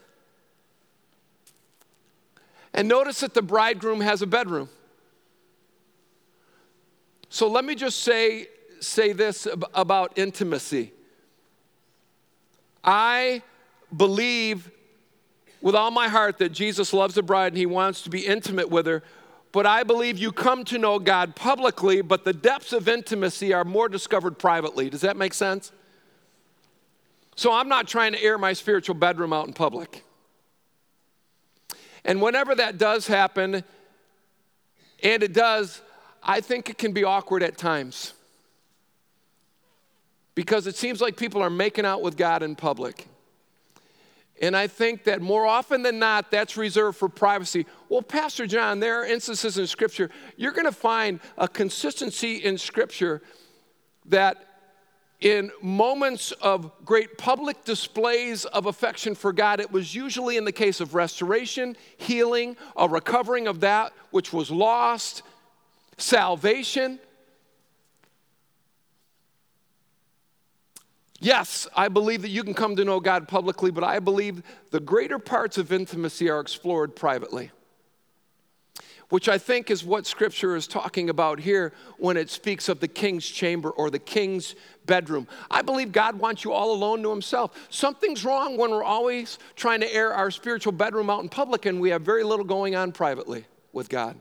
and 2.75 2.89
notice 2.89 3.21
that 3.21 3.33
the 3.33 3.41
bridegroom 3.41 4.01
has 4.01 4.21
a 4.21 4.27
bedroom. 4.27 4.69
So 7.29 7.49
let 7.49 7.65
me 7.65 7.73
just 7.73 8.01
say, 8.01 8.47
say 8.81 9.13
this 9.13 9.47
about 9.73 10.17
intimacy. 10.17 10.91
I 12.83 13.41
believe 13.95 14.69
with 15.61 15.73
all 15.73 15.89
my 15.89 16.09
heart 16.09 16.37
that 16.37 16.49
Jesus 16.49 16.93
loves 16.93 17.15
the 17.15 17.23
bride 17.23 17.53
and 17.53 17.57
he 17.57 17.65
wants 17.65 18.03
to 18.03 18.09
be 18.09 18.25
intimate 18.25 18.69
with 18.69 18.85
her. 18.85 19.01
But 19.51 19.65
I 19.65 19.83
believe 19.83 20.17
you 20.17 20.33
come 20.33 20.65
to 20.65 20.77
know 20.77 20.99
God 20.99 21.35
publicly, 21.35 22.01
but 22.01 22.25
the 22.25 22.33
depths 22.33 22.73
of 22.73 22.89
intimacy 22.89 23.53
are 23.53 23.63
more 23.63 23.87
discovered 23.87 24.37
privately. 24.37 24.89
Does 24.89 25.01
that 25.01 25.15
make 25.15 25.33
sense? 25.33 25.71
So 27.37 27.53
I'm 27.53 27.69
not 27.69 27.87
trying 27.87 28.11
to 28.11 28.21
air 28.21 28.37
my 28.37 28.53
spiritual 28.53 28.95
bedroom 28.95 29.31
out 29.33 29.47
in 29.47 29.53
public. 29.53 30.04
And 32.05 32.21
whenever 32.21 32.55
that 32.55 32.77
does 32.77 33.07
happen, 33.07 33.63
and 35.03 35.23
it 35.23 35.33
does, 35.33 35.81
I 36.23 36.39
think 36.39 36.69
it 36.69 36.77
can 36.77 36.93
be 36.93 37.03
awkward 37.03 37.43
at 37.43 37.57
times. 37.57 38.13
Because 40.35 40.67
it 40.67 40.75
seems 40.75 41.01
like 41.01 41.17
people 41.17 41.41
are 41.41 41.49
making 41.49 41.85
out 41.85 42.01
with 42.01 42.15
God 42.15 42.43
in 42.43 42.55
public. 42.55 43.07
And 44.41 44.55
I 44.55 44.67
think 44.67 45.05
that 45.05 45.21
more 45.21 45.45
often 45.45 45.81
than 45.81 45.97
not, 45.97 46.29
that's 46.29 46.57
reserved 46.57 46.97
for 46.97 47.09
privacy. 47.09 47.65
Well, 47.89 48.01
Pastor 48.01 48.45
John, 48.45 48.81
there 48.81 49.01
are 49.01 49.05
instances 49.05 49.57
in 49.57 49.65
Scripture, 49.65 50.09
you're 50.35 50.51
going 50.51 50.65
to 50.65 50.73
find 50.73 51.21
a 51.37 51.47
consistency 51.47 52.35
in 52.35 52.57
Scripture 52.57 53.21
that 54.07 54.54
in 55.21 55.51
moments 55.61 56.31
of 56.33 56.71
great 56.83 57.17
public 57.17 57.63
displays 57.63 58.45
of 58.45 58.65
affection 58.65 59.15
for 59.15 59.31
God, 59.31 59.59
it 59.59 59.71
was 59.71 59.95
usually 59.95 60.37
in 60.37 60.45
the 60.45 60.51
case 60.51 60.81
of 60.81 60.93
restoration, 60.93 61.77
healing, 61.97 62.57
a 62.75 62.87
recovering 62.87 63.47
of 63.47 63.61
that 63.61 63.93
which 64.11 64.33
was 64.33 64.51
lost, 64.51 65.23
salvation. 65.97 66.99
Yes, 71.19 71.67
I 71.75 71.87
believe 71.87 72.21
that 72.23 72.29
you 72.29 72.43
can 72.43 72.53
come 72.53 72.75
to 72.75 72.85
know 72.85 72.99
God 72.99 73.27
publicly, 73.27 73.71
but 73.71 73.83
I 73.83 73.99
believe 73.99 74.43
the 74.71 74.81
greater 74.81 75.17
parts 75.17 75.57
of 75.57 75.71
intimacy 75.71 76.29
are 76.29 76.39
explored 76.39 76.95
privately 76.95 77.51
which 79.09 79.29
I 79.29 79.37
think 79.37 79.69
is 79.69 79.83
what 79.83 80.05
Scripture 80.05 80.55
is 80.55 80.67
talking 80.67 81.09
about 81.09 81.39
here 81.39 81.73
when 81.97 82.17
it 82.17 82.29
speaks 82.29 82.69
of 82.69 82.79
the 82.79 82.87
king's 82.87 83.25
chamber 83.25 83.69
or 83.69 83.89
the 83.89 83.99
king's 83.99 84.55
bedroom. 84.85 85.27
I 85.49 85.61
believe 85.61 85.91
God 85.91 86.17
wants 86.17 86.43
you 86.43 86.51
all 86.51 86.73
alone 86.73 87.03
to 87.03 87.09
Himself. 87.09 87.67
Something's 87.69 88.25
wrong 88.25 88.57
when 88.57 88.71
we're 88.71 88.83
always 88.83 89.39
trying 89.55 89.81
to 89.81 89.93
air 89.93 90.13
our 90.13 90.31
spiritual 90.31 90.71
bedroom 90.71 91.09
out 91.09 91.21
in 91.23 91.29
public 91.29 91.65
and 91.65 91.79
we 91.79 91.89
have 91.89 92.01
very 92.01 92.23
little 92.23 92.45
going 92.45 92.75
on 92.75 92.91
privately 92.91 93.45
with 93.73 93.89
God. 93.89 94.19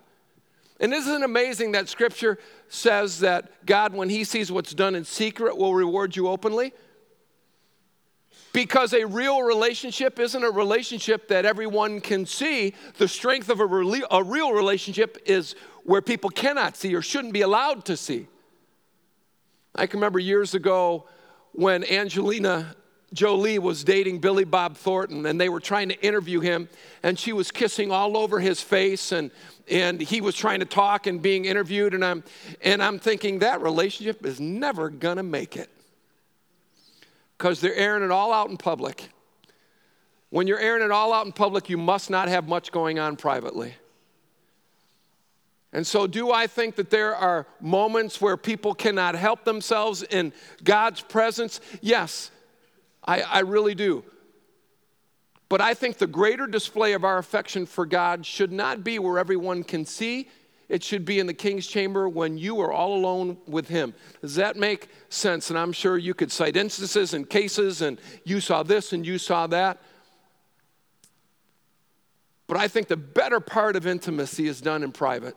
And 0.80 0.92
isn't 0.92 1.22
it 1.22 1.22
amazing 1.22 1.72
that 1.72 1.88
Scripture 1.88 2.38
says 2.68 3.20
that 3.20 3.64
God, 3.64 3.94
when 3.94 4.08
He 4.08 4.24
sees 4.24 4.50
what's 4.50 4.74
done 4.74 4.94
in 4.94 5.04
secret, 5.04 5.56
will 5.56 5.74
reward 5.74 6.16
you 6.16 6.28
openly? 6.28 6.72
Because 8.54 8.94
a 8.94 9.04
real 9.04 9.42
relationship 9.42 10.20
isn't 10.20 10.44
a 10.44 10.50
relationship 10.50 11.26
that 11.26 11.44
everyone 11.44 12.00
can 12.00 12.24
see. 12.24 12.72
The 12.98 13.08
strength 13.08 13.50
of 13.50 13.58
a, 13.58 13.66
re- 13.66 14.04
a 14.12 14.22
real 14.22 14.52
relationship 14.52 15.18
is 15.26 15.56
where 15.82 16.00
people 16.00 16.30
cannot 16.30 16.76
see 16.76 16.94
or 16.94 17.02
shouldn't 17.02 17.32
be 17.32 17.40
allowed 17.40 17.84
to 17.86 17.96
see. 17.96 18.28
I 19.74 19.88
can 19.88 19.98
remember 19.98 20.20
years 20.20 20.54
ago 20.54 21.08
when 21.50 21.82
Angelina 21.82 22.76
Jolie 23.12 23.58
was 23.58 23.82
dating 23.82 24.20
Billy 24.20 24.44
Bob 24.44 24.76
Thornton 24.76 25.26
and 25.26 25.40
they 25.40 25.48
were 25.48 25.58
trying 25.58 25.88
to 25.88 26.00
interview 26.00 26.38
him 26.38 26.68
and 27.02 27.18
she 27.18 27.32
was 27.32 27.50
kissing 27.50 27.90
all 27.90 28.16
over 28.16 28.38
his 28.38 28.60
face 28.60 29.10
and 29.10 29.32
and 29.68 30.00
he 30.00 30.20
was 30.20 30.36
trying 30.36 30.60
to 30.60 30.66
talk 30.66 31.08
and 31.08 31.20
being 31.20 31.44
interviewed 31.44 31.94
and 31.94 32.04
I'm 32.04 32.22
and 32.62 32.82
I'm 32.82 33.00
thinking 33.00 33.40
that 33.40 33.62
relationship 33.62 34.24
is 34.24 34.40
never 34.40 34.90
going 34.90 35.16
to 35.16 35.22
make 35.24 35.56
it 35.56 35.70
because 37.44 37.60
they're 37.60 37.76
airing 37.76 38.02
it 38.02 38.10
all 38.10 38.32
out 38.32 38.48
in 38.48 38.56
public. 38.56 39.10
When 40.30 40.46
you're 40.46 40.58
airing 40.58 40.82
it 40.82 40.90
all 40.90 41.12
out 41.12 41.26
in 41.26 41.32
public, 41.32 41.68
you 41.68 41.76
must 41.76 42.08
not 42.08 42.26
have 42.28 42.48
much 42.48 42.72
going 42.72 42.98
on 42.98 43.16
privately. 43.16 43.74
And 45.70 45.86
so, 45.86 46.06
do 46.06 46.32
I 46.32 46.46
think 46.46 46.76
that 46.76 46.88
there 46.88 47.14
are 47.14 47.46
moments 47.60 48.18
where 48.18 48.38
people 48.38 48.72
cannot 48.72 49.14
help 49.14 49.44
themselves 49.44 50.02
in 50.02 50.32
God's 50.62 51.02
presence? 51.02 51.60
Yes, 51.82 52.30
I, 53.04 53.20
I, 53.20 53.40
really 53.40 53.74
do. 53.74 54.04
But 55.50 55.60
I 55.60 55.74
think 55.74 55.98
the 55.98 56.06
greater 56.06 56.46
display 56.46 56.94
of 56.94 57.04
our 57.04 57.18
affection 57.18 57.66
for 57.66 57.84
God 57.84 58.24
should 58.24 58.52
not 58.52 58.82
be 58.82 58.98
where 58.98 59.18
everyone 59.18 59.64
can 59.64 59.84
see, 59.84 60.30
it 60.74 60.82
should 60.82 61.04
be 61.04 61.20
in 61.20 61.28
the 61.28 61.34
king's 61.34 61.68
chamber 61.68 62.08
when 62.08 62.36
you 62.36 62.60
are 62.60 62.72
all 62.72 62.96
alone 62.96 63.36
with 63.46 63.68
him. 63.68 63.94
Does 64.20 64.34
that 64.34 64.56
make 64.56 64.88
sense? 65.08 65.48
And 65.50 65.56
I'm 65.56 65.70
sure 65.70 65.96
you 65.96 66.14
could 66.14 66.32
cite 66.32 66.56
instances 66.56 67.14
and 67.14 67.30
cases, 67.30 67.80
and 67.80 68.00
you 68.24 68.40
saw 68.40 68.64
this 68.64 68.92
and 68.92 69.06
you 69.06 69.18
saw 69.18 69.46
that. 69.46 69.80
But 72.48 72.56
I 72.56 72.66
think 72.66 72.88
the 72.88 72.96
better 72.96 73.38
part 73.38 73.76
of 73.76 73.86
intimacy 73.86 74.48
is 74.48 74.60
done 74.60 74.82
in 74.82 74.90
private. 74.90 75.36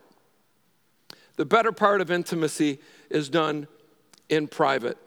The 1.35 1.45
better 1.45 1.71
part 1.71 2.01
of 2.01 2.09
intimacy 2.09 2.79
is 3.11 3.29
done 3.29 3.67
in 4.29 4.47
private. 4.47 4.97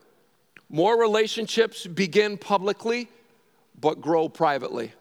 More 0.68 0.96
relationships 0.96 1.88
begin 1.88 2.38
publicly, 2.38 3.08
but 3.80 4.00
grow 4.00 4.28
privately. 4.28 4.92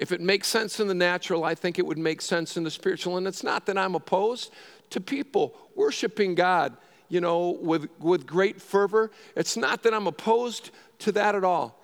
If 0.00 0.10
it 0.10 0.20
makes 0.20 0.48
sense 0.48 0.80
in 0.80 0.88
the 0.88 0.94
natural, 0.94 1.44
I 1.44 1.54
think 1.54 1.78
it 1.78 1.86
would 1.86 1.98
make 1.98 2.20
sense 2.20 2.56
in 2.56 2.64
the 2.64 2.70
spiritual. 2.70 3.16
And 3.18 3.28
it's 3.28 3.44
not 3.44 3.66
that 3.66 3.78
I'm 3.78 3.94
opposed 3.94 4.52
to 4.90 5.00
people 5.00 5.56
worshiping 5.76 6.34
God 6.34 6.76
you 7.10 7.20
know, 7.20 7.58
with, 7.60 7.90
with 7.98 8.26
great 8.26 8.62
fervor. 8.62 9.10
It's 9.36 9.56
not 9.56 9.82
that 9.82 9.92
I'm 9.92 10.06
opposed 10.06 10.70
to 11.00 11.12
that 11.12 11.34
at 11.34 11.44
all. 11.44 11.78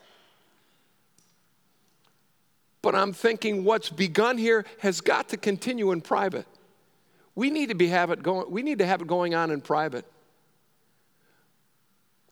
But 2.80 2.94
I'm 2.94 3.12
thinking 3.12 3.64
what's 3.64 3.90
begun 3.90 4.38
here 4.38 4.64
has 4.78 5.00
got 5.00 5.28
to 5.30 5.36
continue 5.36 5.90
in 5.90 6.00
private. 6.00 6.46
We 7.34 7.50
need 7.50 7.68
to 7.68 7.74
be 7.74 7.88
have 7.88 8.10
it 8.10 8.22
going, 8.22 8.50
we 8.50 8.62
need 8.62 8.78
to 8.78 8.86
have 8.86 9.02
it 9.02 9.08
going 9.08 9.34
on 9.34 9.50
in 9.50 9.60
private. 9.60 10.06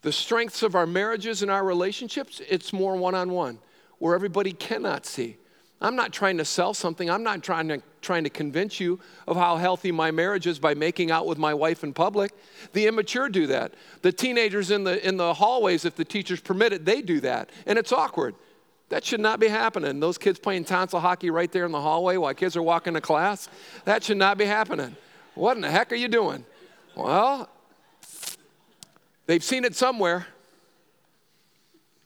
The 0.03 0.12
strengths 0.12 0.62
of 0.62 0.76
our 0.76 0.87
marriages 0.87 1.43
and 1.43 1.50
our 1.50 1.64
relationships, 1.64 2.41
it's 2.49 2.73
more 2.73 2.95
one-on-one, 2.95 3.59
where 3.99 4.14
everybody 4.14 4.53
cannot 4.53 5.05
see. 5.05 5.37
I'm 5.85 5.97
not 5.97 6.14
trying 6.14 6.38
to 6.38 6.47
sell 6.47 6.73
something. 6.73 7.11
I'm 7.11 7.23
not 7.23 7.43
trying 7.43 7.69
to, 7.69 7.83
trying 8.00 8.25
to 8.25 8.31
convince 8.31 8.81
you 8.81 8.99
of 9.29 9.37
how 9.37 9.59
healthy 9.59 9.93
my 9.93 10.11
marriage 10.11 10.47
is 10.47 10.59
by 10.59 10.73
making 10.73 11.11
out 11.11 11.26
with 11.26 11.37
my 11.37 11.53
wife 11.53 11.85
in 11.85 11.93
public. 11.93 12.33
The 12.73 12.87
immature 12.87 13.29
do 13.29 13.47
that. 13.49 13.75
The 14.00 14.11
teenagers 14.11 14.71
in 14.71 14.85
the, 14.85 15.07
in 15.07 15.19
the 15.19 15.35
hallways, 15.35 15.85
if 15.85 15.95
the 15.95 16.05
teachers 16.05 16.41
permit 16.41 16.73
it, 16.73 16.87
they 16.87 17.03
do 17.03 17.21
that. 17.21 17.50
And 17.67 17.79
it's 17.79 17.93
awkward. 17.93 18.35
That 18.88 19.05
should 19.05 19.21
not 19.21 19.41
be 19.41 19.49
happening. 19.49 20.00
Those 20.00 20.17
kids 20.17 20.38
playing 20.38 20.64
tonsil 20.64 21.00
hockey 21.00 21.29
right 21.29 21.53
there 21.53 21.67
in 21.67 21.73
the 21.73 21.81
hallway 21.83 22.17
while 22.17 22.33
kids 22.33 22.57
are 22.57 22.62
walking 22.62 22.95
to 22.95 23.03
class, 23.03 23.50
that 23.85 24.03
should 24.03 24.17
not 24.17 24.38
be 24.38 24.47
happening. 24.47 24.97
What 25.35 25.57
in 25.57 25.61
the 25.61 25.71
heck 25.71 25.93
are 25.93 25.97
you 25.97 26.09
doing? 26.09 26.47
Well, 26.97 27.50
they've 29.26 29.45
seen 29.45 29.67
it 29.67 29.76
somewhere. 29.76 30.29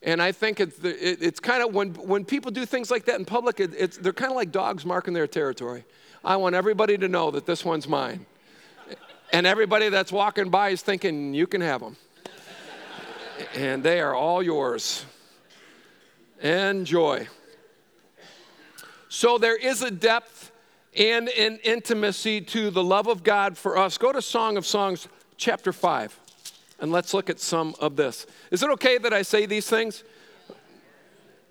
And 0.08 0.22
I 0.22 0.32
think 0.32 0.58
it's, 0.58 0.78
it, 0.78 1.18
it's 1.20 1.38
kind 1.38 1.62
of 1.62 1.74
when, 1.74 1.92
when 1.92 2.24
people 2.24 2.50
do 2.50 2.64
things 2.64 2.90
like 2.90 3.04
that 3.04 3.18
in 3.18 3.26
public, 3.26 3.60
it, 3.60 4.02
they're 4.02 4.14
kind 4.14 4.32
of 4.32 4.36
like 4.36 4.50
dogs 4.50 4.86
marking 4.86 5.12
their 5.12 5.26
territory. 5.26 5.84
I 6.24 6.36
want 6.36 6.54
everybody 6.54 6.96
to 6.96 7.08
know 7.08 7.30
that 7.32 7.44
this 7.44 7.62
one's 7.62 7.86
mine. 7.86 8.24
And 9.34 9.46
everybody 9.46 9.90
that's 9.90 10.10
walking 10.10 10.48
by 10.48 10.70
is 10.70 10.80
thinking, 10.80 11.34
you 11.34 11.46
can 11.46 11.60
have 11.60 11.82
them. 11.82 11.98
and 13.54 13.82
they 13.82 14.00
are 14.00 14.14
all 14.14 14.42
yours. 14.42 15.04
Enjoy. 16.40 17.28
So 19.10 19.36
there 19.36 19.58
is 19.58 19.82
a 19.82 19.90
depth 19.90 20.52
and 20.96 21.28
an 21.28 21.58
intimacy 21.62 22.40
to 22.40 22.70
the 22.70 22.82
love 22.82 23.08
of 23.08 23.22
God 23.22 23.58
for 23.58 23.76
us. 23.76 23.98
Go 23.98 24.10
to 24.12 24.22
Song 24.22 24.56
of 24.56 24.64
Songs, 24.64 25.06
chapter 25.36 25.70
5. 25.70 26.18
And 26.78 26.92
let's 26.92 27.12
look 27.12 27.28
at 27.28 27.40
some 27.40 27.74
of 27.80 27.96
this. 27.96 28.26
Is 28.50 28.62
it 28.62 28.70
okay 28.70 28.98
that 28.98 29.12
I 29.12 29.22
say 29.22 29.46
these 29.46 29.68
things? 29.68 30.04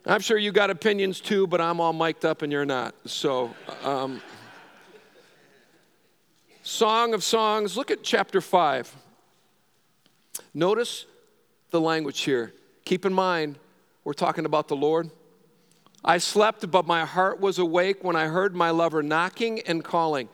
I'm 0.05 0.21
sure 0.21 0.37
you 0.37 0.53
got 0.53 0.69
opinions 0.69 1.19
too, 1.19 1.47
but 1.47 1.59
I'm 1.59 1.81
all 1.81 1.91
mic'd 1.91 2.23
up 2.23 2.41
and 2.41 2.51
you're 2.51 2.65
not. 2.65 2.95
So, 3.05 3.53
um, 3.83 4.21
Song 6.63 7.13
of 7.13 7.23
Songs, 7.23 7.75
look 7.75 7.91
at 7.91 8.03
chapter 8.03 8.39
5. 8.39 8.95
Notice 10.53 11.05
the 11.71 11.81
language 11.81 12.21
here. 12.21 12.53
Keep 12.85 13.05
in 13.05 13.13
mind, 13.13 13.57
we're 14.05 14.13
talking 14.13 14.45
about 14.45 14.69
the 14.69 14.75
Lord. 14.75 15.09
I 16.05 16.19
slept, 16.19 16.69
but 16.71 16.87
my 16.87 17.03
heart 17.03 17.41
was 17.41 17.59
awake 17.59 18.03
when 18.03 18.15
I 18.15 18.27
heard 18.27 18.55
my 18.55 18.69
lover 18.69 19.03
knocking 19.03 19.59
and 19.61 19.83
calling. 19.83 20.29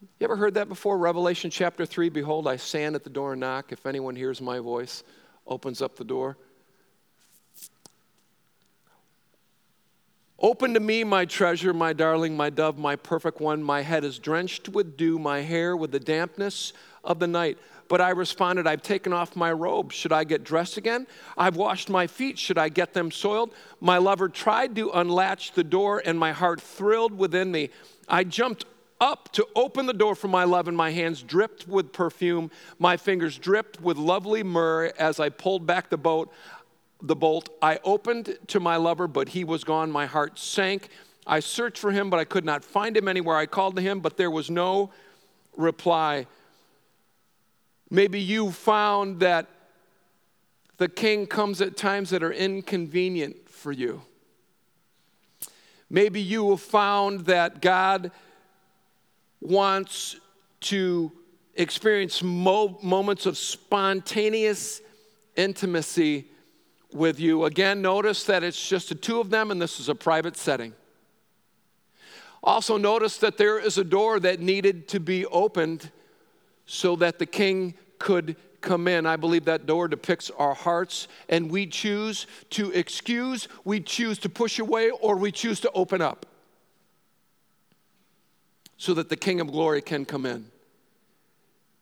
You 0.00 0.24
ever 0.24 0.36
heard 0.36 0.54
that 0.54 0.68
before? 0.68 0.96
Revelation 0.96 1.50
chapter 1.50 1.84
3 1.84 2.08
Behold, 2.08 2.46
I 2.46 2.56
stand 2.56 2.94
at 2.94 3.04
the 3.04 3.10
door 3.10 3.32
and 3.32 3.40
knock. 3.40 3.70
If 3.70 3.84
anyone 3.84 4.16
hears 4.16 4.40
my 4.40 4.58
voice, 4.58 5.02
opens 5.46 5.82
up 5.82 5.96
the 5.96 6.04
door. 6.04 6.38
Open 10.38 10.72
to 10.72 10.80
me, 10.80 11.04
my 11.04 11.26
treasure, 11.26 11.74
my 11.74 11.92
darling, 11.92 12.34
my 12.34 12.48
dove, 12.48 12.78
my 12.78 12.96
perfect 12.96 13.42
one. 13.42 13.62
My 13.62 13.82
head 13.82 14.04
is 14.04 14.18
drenched 14.18 14.70
with 14.70 14.96
dew, 14.96 15.18
my 15.18 15.42
hair 15.42 15.76
with 15.76 15.92
the 15.92 16.00
dampness 16.00 16.72
of 17.04 17.18
the 17.18 17.26
night. 17.26 17.58
But 17.88 18.00
I 18.00 18.10
responded, 18.10 18.66
I've 18.66 18.80
taken 18.80 19.12
off 19.12 19.36
my 19.36 19.52
robe. 19.52 19.92
Should 19.92 20.12
I 20.12 20.24
get 20.24 20.44
dressed 20.44 20.78
again? 20.78 21.06
I've 21.36 21.56
washed 21.56 21.90
my 21.90 22.06
feet. 22.06 22.38
Should 22.38 22.56
I 22.56 22.70
get 22.70 22.94
them 22.94 23.10
soiled? 23.10 23.52
My 23.80 23.98
lover 23.98 24.30
tried 24.30 24.74
to 24.76 24.90
unlatch 24.92 25.52
the 25.52 25.64
door, 25.64 26.00
and 26.06 26.18
my 26.18 26.32
heart 26.32 26.62
thrilled 26.62 27.12
within 27.12 27.52
me. 27.52 27.68
I 28.08 28.24
jumped 28.24 28.64
up 29.00 29.32
to 29.32 29.46
open 29.56 29.86
the 29.86 29.94
door 29.94 30.14
for 30.14 30.28
my 30.28 30.44
love, 30.44 30.68
and 30.68 30.76
my 30.76 30.90
hands 30.90 31.22
dripped 31.22 31.66
with 31.66 31.92
perfume. 31.92 32.50
My 32.78 32.96
fingers 32.96 33.38
dripped 33.38 33.80
with 33.80 33.96
lovely 33.96 34.42
myrrh 34.42 34.92
as 34.98 35.18
I 35.18 35.30
pulled 35.30 35.66
back 35.66 35.88
the 35.88 35.96
boat. 35.96 36.32
The 37.02 37.16
bolt. 37.16 37.48
I 37.62 37.80
opened 37.82 38.38
to 38.48 38.60
my 38.60 38.76
lover, 38.76 39.08
but 39.08 39.30
he 39.30 39.42
was 39.42 39.64
gone. 39.64 39.90
My 39.90 40.04
heart 40.04 40.38
sank. 40.38 40.88
I 41.26 41.40
searched 41.40 41.78
for 41.78 41.92
him, 41.92 42.10
but 42.10 42.20
I 42.20 42.24
could 42.24 42.44
not 42.44 42.62
find 42.64 42.96
him 42.96 43.08
anywhere. 43.08 43.36
I 43.36 43.46
called 43.46 43.76
to 43.76 43.82
him, 43.82 44.00
but 44.00 44.18
there 44.18 44.30
was 44.30 44.50
no 44.50 44.90
reply. 45.56 46.26
Maybe 47.90 48.20
you 48.20 48.50
found 48.50 49.20
that 49.20 49.46
the 50.76 50.88
king 50.88 51.26
comes 51.26 51.60
at 51.60 51.76
times 51.76 52.10
that 52.10 52.22
are 52.22 52.32
inconvenient 52.32 53.48
for 53.48 53.72
you. 53.72 54.02
Maybe 55.88 56.20
you 56.20 56.50
have 56.50 56.60
found 56.60 57.26
that 57.26 57.60
God 57.60 58.12
wants 59.40 60.16
to 60.60 61.12
experience 61.54 62.22
mo- 62.22 62.78
moments 62.82 63.26
of 63.26 63.36
spontaneous 63.36 64.80
intimacy 65.36 66.26
with 66.92 67.20
you. 67.20 67.44
Again, 67.44 67.82
notice 67.82 68.24
that 68.24 68.42
it's 68.42 68.68
just 68.68 68.88
the 68.88 68.94
two 68.94 69.20
of 69.20 69.30
them 69.30 69.50
and 69.50 69.60
this 69.60 69.80
is 69.80 69.88
a 69.88 69.94
private 69.94 70.36
setting. 70.36 70.74
Also, 72.42 72.76
notice 72.76 73.18
that 73.18 73.36
there 73.36 73.58
is 73.58 73.78
a 73.78 73.84
door 73.84 74.18
that 74.20 74.40
needed 74.40 74.88
to 74.88 75.00
be 75.00 75.26
opened 75.26 75.90
so 76.64 76.96
that 76.96 77.18
the 77.18 77.26
king 77.26 77.74
could 77.98 78.36
come 78.62 78.88
in. 78.88 79.04
I 79.06 79.16
believe 79.16 79.44
that 79.44 79.66
door 79.66 79.88
depicts 79.88 80.30
our 80.30 80.54
hearts, 80.54 81.08
and 81.28 81.50
we 81.50 81.66
choose 81.66 82.26
to 82.50 82.70
excuse, 82.72 83.48
we 83.64 83.80
choose 83.80 84.18
to 84.20 84.28
push 84.28 84.58
away, 84.58 84.90
or 84.90 85.16
we 85.16 85.32
choose 85.32 85.60
to 85.60 85.70
open 85.72 86.00
up 86.00 86.26
so 88.80 88.94
that 88.94 89.10
the 89.10 89.16
King 89.16 89.42
of 89.42 89.52
Glory 89.52 89.82
can 89.82 90.06
come 90.06 90.24
in. 90.24 90.46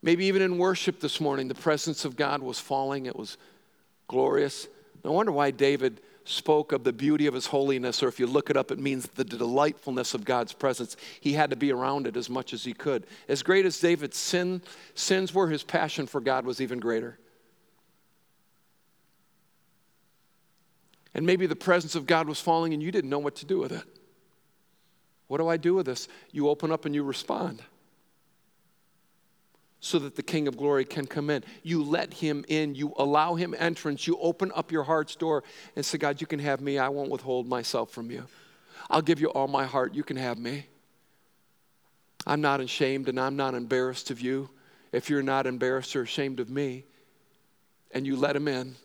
Maybe 0.01 0.25
even 0.25 0.41
in 0.41 0.57
worship 0.57 0.99
this 0.99 1.21
morning, 1.21 1.47
the 1.47 1.55
presence 1.55 2.03
of 2.03 2.17
God 2.17 2.41
was 2.41 2.59
falling, 2.59 3.05
it 3.05 3.15
was 3.15 3.37
glorious. 4.09 4.67
No 5.05 5.13
wonder 5.13 5.31
why 5.31 5.51
David 5.51 6.01
spoke 6.25 6.73
of 6.73 6.83
the 6.83 6.91
beauty 6.91 7.25
of 7.25 7.33
his 7.33 7.45
holiness, 7.45 8.03
or 8.03 8.09
if 8.09 8.19
you 8.19 8.27
look 8.27 8.49
it 8.49 8.57
up, 8.57 8.69
it 8.69 8.79
means 8.79 9.07
the 9.15 9.23
delightfulness 9.23 10.13
of 10.13 10.25
God's 10.25 10.51
presence. 10.51 10.97
He 11.21 11.31
had 11.31 11.51
to 11.51 11.55
be 11.55 11.71
around 11.71 12.05
it 12.05 12.17
as 12.17 12.29
much 12.29 12.51
as 12.51 12.65
he 12.65 12.73
could. 12.73 13.07
As 13.29 13.43
great 13.43 13.65
as 13.65 13.79
David's 13.79 14.17
sin, 14.17 14.61
sins 14.93 15.33
were, 15.33 15.47
his 15.47 15.63
passion 15.63 16.05
for 16.05 16.19
God 16.19 16.45
was 16.45 16.59
even 16.59 16.79
greater. 16.79 17.17
And 21.13 21.25
maybe 21.25 21.47
the 21.47 21.55
presence 21.55 21.95
of 21.95 22.05
God 22.05 22.27
was 22.27 22.41
falling 22.41 22.73
and 22.73 22.83
you 22.83 22.91
didn't 22.91 23.09
know 23.09 23.19
what 23.19 23.37
to 23.37 23.45
do 23.45 23.57
with 23.57 23.71
it. 23.71 23.85
What 25.29 25.37
do 25.37 25.47
I 25.47 25.57
do 25.57 25.75
with 25.75 25.85
this? 25.85 26.07
You 26.31 26.49
open 26.49 26.71
up 26.71 26.85
and 26.85 26.93
you 26.93 27.03
respond 27.03 27.61
so 29.79 29.99
that 29.99 30.15
the 30.15 30.23
King 30.23 30.47
of 30.47 30.57
Glory 30.57 30.83
can 30.83 31.05
come 31.05 31.29
in. 31.29 31.43
You 31.61 31.83
let 31.83 32.15
him 32.15 32.43
in, 32.47 32.73
you 32.73 32.93
allow 32.97 33.35
him 33.35 33.55
entrance, 33.57 34.07
you 34.07 34.17
open 34.19 34.51
up 34.55 34.71
your 34.71 34.83
heart's 34.83 35.15
door 35.15 35.43
and 35.75 35.85
say, 35.85 35.99
God, 35.99 36.19
you 36.19 36.25
can 36.25 36.39
have 36.39 36.61
me. 36.61 36.79
I 36.79 36.89
won't 36.89 37.11
withhold 37.11 37.47
myself 37.47 37.91
from 37.91 38.09
you. 38.09 38.25
I'll 38.89 39.03
give 39.03 39.21
you 39.21 39.27
all 39.27 39.47
my 39.47 39.65
heart. 39.65 39.93
You 39.93 40.03
can 40.03 40.17
have 40.17 40.39
me. 40.39 40.65
I'm 42.25 42.41
not 42.41 42.59
ashamed 42.59 43.07
and 43.07 43.19
I'm 43.19 43.35
not 43.35 43.53
embarrassed 43.53 44.09
of 44.09 44.19
you. 44.19 44.49
If 44.91 45.11
you're 45.11 45.21
not 45.21 45.45
embarrassed 45.45 45.95
or 45.95 46.01
ashamed 46.01 46.39
of 46.39 46.49
me, 46.49 46.85
and 47.91 48.07
you 48.07 48.15
let 48.15 48.35
him 48.35 48.47
in, 48.47 48.75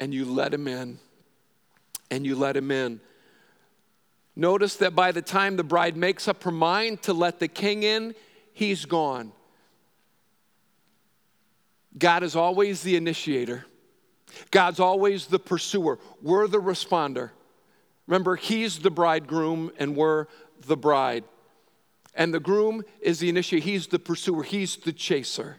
and 0.00 0.14
you 0.14 0.24
let 0.24 0.54
him 0.54 0.66
in, 0.66 0.98
and 2.10 2.24
you 2.24 2.36
let 2.36 2.56
him 2.56 2.70
in 2.70 3.00
Notice 4.36 4.76
that 4.76 4.94
by 4.94 5.12
the 5.12 5.22
time 5.22 5.56
the 5.56 5.64
bride 5.64 5.96
makes 5.96 6.26
up 6.26 6.42
her 6.42 6.50
mind 6.50 7.02
to 7.02 7.12
let 7.12 7.38
the 7.38 7.48
king 7.48 7.82
in, 7.82 8.14
he's 8.52 8.84
gone. 8.84 9.32
God 11.96 12.24
is 12.24 12.34
always 12.34 12.82
the 12.82 12.96
initiator, 12.96 13.66
God's 14.50 14.80
always 14.80 15.26
the 15.26 15.38
pursuer. 15.38 15.98
We're 16.20 16.48
the 16.48 16.60
responder. 16.60 17.30
Remember, 18.06 18.36
he's 18.36 18.80
the 18.80 18.90
bridegroom 18.90 19.70
and 19.78 19.96
we're 19.96 20.26
the 20.66 20.76
bride. 20.76 21.24
And 22.14 22.34
the 22.34 22.40
groom 22.40 22.84
is 23.00 23.18
the 23.18 23.28
initiator, 23.28 23.64
he's 23.64 23.86
the 23.86 23.98
pursuer, 23.98 24.42
he's 24.42 24.76
the 24.76 24.92
chaser. 24.92 25.58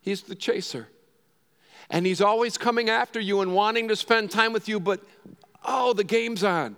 He's 0.00 0.22
the 0.22 0.34
chaser. 0.34 0.88
And 1.90 2.06
he's 2.06 2.20
always 2.20 2.58
coming 2.58 2.90
after 2.90 3.18
you 3.20 3.40
and 3.40 3.54
wanting 3.54 3.88
to 3.88 3.96
spend 3.96 4.30
time 4.30 4.52
with 4.52 4.68
you, 4.68 4.78
but 4.78 5.02
oh, 5.64 5.92
the 5.92 6.04
game's 6.04 6.44
on. 6.44 6.76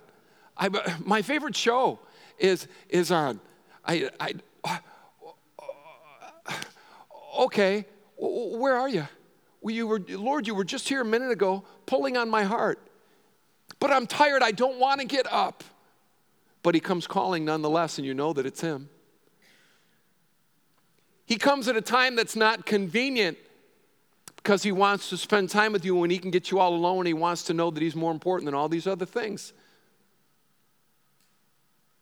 I, 0.61 0.69
my 1.05 1.23
favorite 1.23 1.57
show 1.57 1.99
is, 2.39 2.69
is 2.91 3.11
on. 3.11 3.41
I, 3.85 4.11
I, 4.21 4.35
uh, 4.63 4.79
okay, 7.41 7.87
where 8.19 8.77
are 8.77 8.89
you? 8.89 9.09
You 9.65 9.87
were, 9.87 10.01
Lord, 10.09 10.47
you 10.47 10.55
were 10.55 10.65
just 10.65 10.89
here 10.89 11.01
a 11.01 11.05
minute 11.05 11.31
ago 11.31 11.65
pulling 11.87 12.17
on 12.17 12.29
my 12.29 12.45
heart. 12.45 12.79
But 13.79 13.91
I'm 13.91 14.07
tired. 14.07 14.43
I 14.43 14.51
don't 14.51 14.79
want 14.79 15.01
to 15.01 15.07
get 15.07 15.31
up. 15.33 15.65
But 16.63 16.75
he 16.75 16.81
comes 16.81 17.07
calling 17.07 17.47
nonetheless, 17.47 17.97
and 17.97 18.07
you 18.07 18.13
know 18.13 18.35
that 18.35 18.45
it's 18.45 18.61
him. 18.61 18.91
He 21.25 21.37
comes 21.37 21.69
at 21.69 21.77
a 21.77 21.81
time 21.81 22.17
that's 22.17 22.37
not 22.37 22.67
convenient 22.67 23.39
because 24.37 24.63
he 24.63 24.73
wants 24.73 25.09
to 25.11 25.17
spend 25.17 25.49
time 25.49 25.73
with 25.73 25.85
you 25.85 25.95
when 25.95 26.11
he 26.11 26.19
can 26.19 26.31
get 26.31 26.51
you 26.51 26.59
all 26.59 26.75
alone. 26.75 27.07
He 27.07 27.15
wants 27.15 27.45
to 27.45 27.55
know 27.55 27.71
that 27.71 27.83
he's 27.83 27.97
more 27.97 28.13
important 28.13 28.47
than 28.47 28.55
all 28.55 28.69
these 28.69 28.87
other 28.87 29.07
things. 29.07 29.55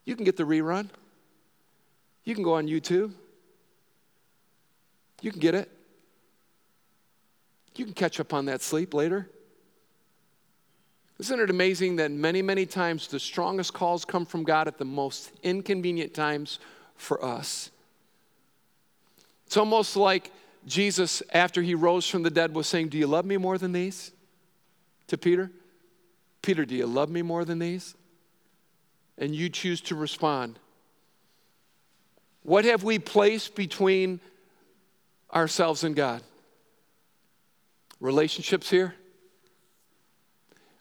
You 0.08 0.16
can 0.16 0.24
get 0.24 0.38
the 0.38 0.44
rerun. 0.44 0.88
You 2.24 2.34
can 2.34 2.42
go 2.42 2.54
on 2.54 2.66
YouTube. 2.66 3.12
You 5.20 5.30
can 5.30 5.38
get 5.38 5.54
it. 5.54 5.70
You 7.76 7.84
can 7.84 7.92
catch 7.92 8.18
up 8.18 8.32
on 8.32 8.46
that 8.46 8.62
sleep 8.62 8.94
later. 8.94 9.28
Isn't 11.18 11.38
it 11.38 11.50
amazing 11.50 11.96
that 11.96 12.10
many, 12.10 12.40
many 12.40 12.64
times 12.64 13.08
the 13.08 13.20
strongest 13.20 13.74
calls 13.74 14.06
come 14.06 14.24
from 14.24 14.44
God 14.44 14.66
at 14.66 14.78
the 14.78 14.86
most 14.86 15.30
inconvenient 15.42 16.14
times 16.14 16.58
for 16.96 17.22
us? 17.22 17.70
It's 19.46 19.58
almost 19.58 19.94
like 19.94 20.32
Jesus, 20.64 21.22
after 21.34 21.60
he 21.60 21.74
rose 21.74 22.08
from 22.08 22.22
the 22.22 22.30
dead, 22.30 22.54
was 22.54 22.66
saying, 22.66 22.88
Do 22.88 22.96
you 22.96 23.06
love 23.06 23.26
me 23.26 23.36
more 23.36 23.58
than 23.58 23.72
these? 23.72 24.10
To 25.08 25.18
Peter. 25.18 25.50
Peter, 26.40 26.64
do 26.64 26.74
you 26.74 26.86
love 26.86 27.10
me 27.10 27.20
more 27.20 27.44
than 27.44 27.58
these? 27.58 27.94
And 29.18 29.35
you 29.35 29.48
choose 29.48 29.81
to 29.83 29.96
respond. 29.96 30.59
What 32.42 32.64
have 32.64 32.85
we 32.85 32.98
placed 32.98 33.54
between 33.54 34.20
ourselves 35.35 35.85
and 35.85 35.94
God? 35.94 36.22
Relationships 38.00 38.70
here? 38.70 38.94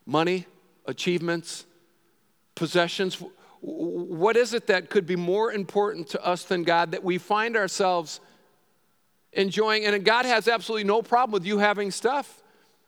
Money? 0.05 0.45
Achievements? 0.85 1.65
Possessions? 2.55 3.21
What 3.59 4.37
is 4.37 4.53
it 4.53 4.67
that 4.67 4.89
could 4.89 5.07
be 5.07 5.15
more 5.15 5.51
important 5.51 6.07
to 6.09 6.23
us 6.23 6.43
than 6.43 6.63
God 6.63 6.91
that 6.91 7.03
we 7.03 7.17
find 7.17 7.57
ourselves 7.57 8.19
enjoying? 9.33 9.85
And 9.85 10.05
God 10.05 10.25
has 10.25 10.47
absolutely 10.47 10.85
no 10.85 11.01
problem 11.01 11.33
with 11.33 11.45
you 11.45 11.57
having 11.57 11.89
stuff. 11.89 12.43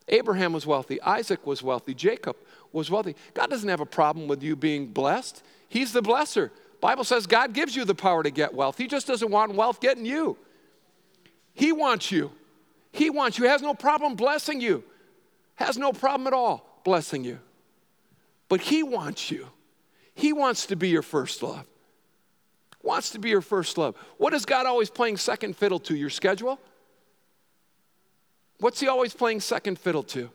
Abraham 0.08 0.54
was 0.54 0.66
wealthy, 0.66 1.02
Isaac 1.02 1.46
was 1.46 1.62
wealthy, 1.62 1.94
Jacob 1.94 2.36
was 2.72 2.90
wealthy. 2.92 3.16
God 3.34 3.50
doesn't 3.50 3.70
have 3.70 3.82
a 3.82 3.86
problem 3.86 4.28
with 4.28 4.44
you 4.44 4.56
being 4.56 4.88
blessed. 4.88 5.44
He's 5.68 5.94
the 5.94 6.02
blesser. 6.02 6.52
Bible 6.82 7.04
says 7.04 7.28
God 7.28 7.54
gives 7.54 7.76
you 7.76 7.86
the 7.86 7.96
power 7.96 8.24
to 8.24 8.32
get 8.32 8.54
wealth. 8.54 8.78
He 8.78 8.88
just 8.88 9.08
doesn't 9.08 9.30
want 9.30 9.54
wealth 9.54 9.80
getting 9.80 10.06
you. 10.06 10.38
He 11.54 11.72
wants 11.72 12.12
you. 12.12 12.32
He 12.92 13.10
wants 13.10 13.38
you. 13.38 13.46
Has 13.46 13.62
no 13.62 13.74
problem 13.74 14.16
blessing 14.16 14.62
you. 14.62 14.84
Has 15.56 15.78
no 15.78 15.92
problem 15.92 16.28
at 16.28 16.34
all 16.34 16.82
blessing 16.84 17.24
you. 17.24 17.40
But 18.48 18.62
he 18.62 18.82
wants 18.82 19.30
you. 19.30 19.48
He 20.16 20.34
wants 20.34 20.68
to 20.68 20.76
be 20.76 20.90
your 20.90 21.02
first 21.02 21.44
love. 21.44 21.66
Wants 22.82 23.12
to 23.12 23.20
be 23.20 23.30
your 23.30 23.42
first 23.42 23.78
love. 23.78 23.96
What 24.18 24.34
is 24.34 24.46
God 24.46 24.66
always 24.66 24.90
playing 24.90 25.18
second 25.18 25.56
fiddle 25.56 25.80
to? 25.82 25.96
Your 25.96 26.10
schedule? 26.10 26.60
What's 28.60 28.80
he 28.80 28.88
always 28.88 29.14
playing 29.14 29.42
second 29.42 29.80
fiddle 29.80 30.04
to? 30.04 30.30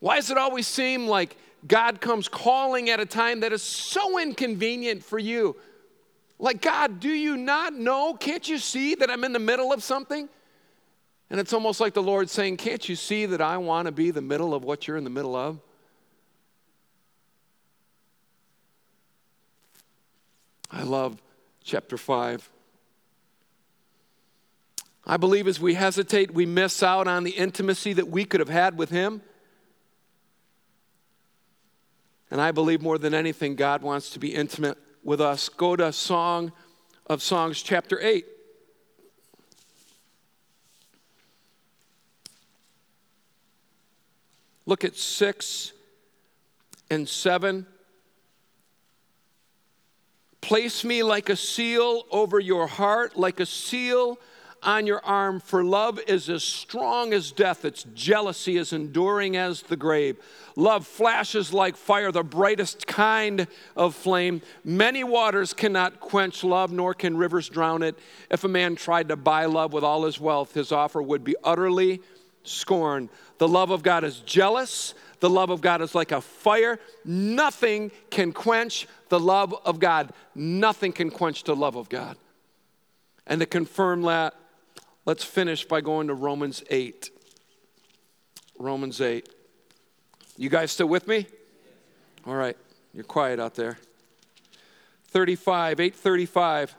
Why 0.00 0.16
does 0.16 0.30
it 0.30 0.38
always 0.38 0.66
seem 0.66 1.06
like 1.06 1.36
God 1.66 2.00
comes 2.00 2.28
calling 2.28 2.90
at 2.90 3.00
a 3.00 3.06
time 3.06 3.40
that 3.40 3.52
is 3.52 3.62
so 3.62 4.18
inconvenient 4.18 5.02
for 5.02 5.18
you? 5.18 5.56
Like, 6.38 6.60
God, 6.60 7.00
do 7.00 7.08
you 7.08 7.36
not 7.36 7.72
know? 7.72 8.14
Can't 8.14 8.46
you 8.46 8.58
see 8.58 8.94
that 8.96 9.10
I'm 9.10 9.24
in 9.24 9.32
the 9.32 9.38
middle 9.38 9.72
of 9.72 9.82
something? 9.82 10.28
And 11.30 11.40
it's 11.40 11.52
almost 11.52 11.80
like 11.80 11.94
the 11.94 12.02
Lord 12.02 12.28
saying, 12.28 12.58
Can't 12.58 12.88
you 12.88 12.94
see 12.94 13.26
that 13.26 13.40
I 13.40 13.56
want 13.56 13.86
to 13.86 13.92
be 13.92 14.10
the 14.10 14.22
middle 14.22 14.54
of 14.54 14.64
what 14.64 14.86
you're 14.86 14.96
in 14.96 15.04
the 15.04 15.10
middle 15.10 15.34
of? 15.34 15.58
I 20.70 20.82
love 20.82 21.20
chapter 21.64 21.96
5. 21.96 22.50
I 25.06 25.16
believe 25.16 25.46
as 25.46 25.60
we 25.60 25.74
hesitate, 25.74 26.34
we 26.34 26.46
miss 26.46 26.82
out 26.82 27.06
on 27.06 27.24
the 27.24 27.30
intimacy 27.30 27.92
that 27.94 28.08
we 28.08 28.24
could 28.24 28.40
have 28.40 28.48
had 28.48 28.76
with 28.76 28.90
Him. 28.90 29.22
And 32.30 32.40
I 32.40 32.50
believe 32.50 32.82
more 32.82 32.98
than 32.98 33.14
anything, 33.14 33.54
God 33.54 33.82
wants 33.82 34.10
to 34.10 34.18
be 34.18 34.34
intimate 34.34 34.78
with 35.04 35.20
us. 35.20 35.48
Go 35.48 35.76
to 35.76 35.92
Song 35.92 36.52
of 37.06 37.22
Songs, 37.22 37.62
chapter 37.62 38.00
8. 38.00 38.26
Look 44.66 44.84
at 44.84 44.96
6 44.96 45.72
and 46.90 47.08
7. 47.08 47.66
Place 50.40 50.84
me 50.84 51.04
like 51.04 51.28
a 51.28 51.36
seal 51.36 52.02
over 52.10 52.40
your 52.40 52.66
heart, 52.66 53.16
like 53.16 53.38
a 53.38 53.46
seal 53.46 54.18
on 54.66 54.86
your 54.86 55.02
arm, 55.04 55.38
for 55.40 55.64
love 55.64 56.00
is 56.08 56.28
as 56.28 56.42
strong 56.42 57.14
as 57.14 57.30
death, 57.30 57.64
its 57.64 57.84
jealousy 57.94 58.56
is 58.56 58.72
enduring 58.72 59.36
as 59.36 59.62
the 59.62 59.76
grave. 59.76 60.16
Love 60.56 60.86
flashes 60.86 61.52
like 61.52 61.76
fire, 61.76 62.10
the 62.10 62.24
brightest 62.24 62.86
kind 62.86 63.46
of 63.76 63.94
flame. 63.94 64.42
Many 64.64 65.04
waters 65.04 65.52
cannot 65.52 66.00
quench 66.00 66.42
love, 66.42 66.72
nor 66.72 66.94
can 66.94 67.16
rivers 67.16 67.48
drown 67.48 67.82
it. 67.82 67.96
If 68.30 68.42
a 68.42 68.48
man 68.48 68.74
tried 68.74 69.08
to 69.08 69.16
buy 69.16 69.44
love 69.44 69.72
with 69.72 69.84
all 69.84 70.04
his 70.04 70.20
wealth, 70.20 70.52
his 70.52 70.72
offer 70.72 71.00
would 71.00 71.22
be 71.22 71.36
utterly 71.44 72.00
scorned. 72.42 73.08
The 73.38 73.48
love 73.48 73.70
of 73.70 73.82
God 73.82 74.02
is 74.02 74.18
jealous. 74.20 74.94
The 75.20 75.30
love 75.30 75.50
of 75.50 75.60
God 75.60 75.80
is 75.80 75.94
like 75.94 76.12
a 76.12 76.20
fire. 76.20 76.78
Nothing 77.04 77.90
can 78.10 78.32
quench 78.32 78.88
the 79.08 79.20
love 79.20 79.54
of 79.64 79.78
God. 79.78 80.12
Nothing 80.34 80.92
can 80.92 81.10
quench 81.10 81.44
the 81.44 81.56
love 81.56 81.76
of 81.76 81.88
God. 81.88 82.16
And 83.26 83.40
to 83.40 83.46
confirm 83.46 84.02
that, 84.02 84.34
let's 85.06 85.24
finish 85.24 85.64
by 85.64 85.80
going 85.80 86.08
to 86.08 86.14
Romans 86.14 86.62
8. 86.68 87.10
Romans 88.58 89.00
8. 89.00 89.28
You 90.36 90.50
guys 90.50 90.72
still 90.72 90.88
with 90.88 91.08
me? 91.08 91.26
All 92.26 92.34
right, 92.34 92.56
you're 92.92 93.04
quiet 93.04 93.40
out 93.40 93.54
there. 93.54 93.78
35, 95.08 95.80
835. 95.80 96.74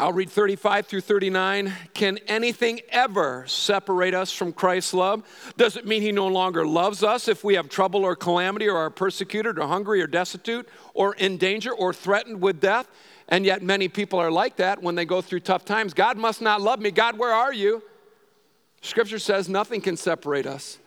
I'll 0.00 0.14
read 0.14 0.30
35 0.30 0.86
through 0.86 1.02
39. 1.02 1.74
Can 1.92 2.18
anything 2.26 2.80
ever 2.88 3.44
separate 3.46 4.14
us 4.14 4.32
from 4.32 4.54
Christ's 4.54 4.94
love? 4.94 5.22
Does 5.58 5.76
it 5.76 5.86
mean 5.86 6.00
he 6.00 6.10
no 6.10 6.26
longer 6.26 6.66
loves 6.66 7.04
us 7.04 7.28
if 7.28 7.44
we 7.44 7.54
have 7.56 7.68
trouble 7.68 8.04
or 8.04 8.16
calamity 8.16 8.66
or 8.66 8.78
are 8.78 8.88
persecuted 8.88 9.58
or 9.58 9.66
hungry 9.68 10.00
or 10.00 10.06
destitute 10.06 10.66
or 10.94 11.14
in 11.16 11.36
danger 11.36 11.70
or 11.70 11.92
threatened 11.92 12.40
with 12.40 12.60
death? 12.62 12.88
And 13.30 13.46
yet, 13.46 13.62
many 13.62 13.88
people 13.88 14.18
are 14.18 14.30
like 14.30 14.56
that 14.56 14.82
when 14.82 14.96
they 14.96 15.04
go 15.04 15.22
through 15.22 15.40
tough 15.40 15.64
times. 15.64 15.94
God 15.94 16.18
must 16.18 16.42
not 16.42 16.60
love 16.60 16.80
me. 16.80 16.90
God, 16.90 17.16
where 17.16 17.32
are 17.32 17.52
you? 17.52 17.82
Scripture 18.82 19.20
says 19.20 19.48
nothing 19.48 19.80
can 19.80 19.96
separate 19.96 20.46
us 20.46 20.78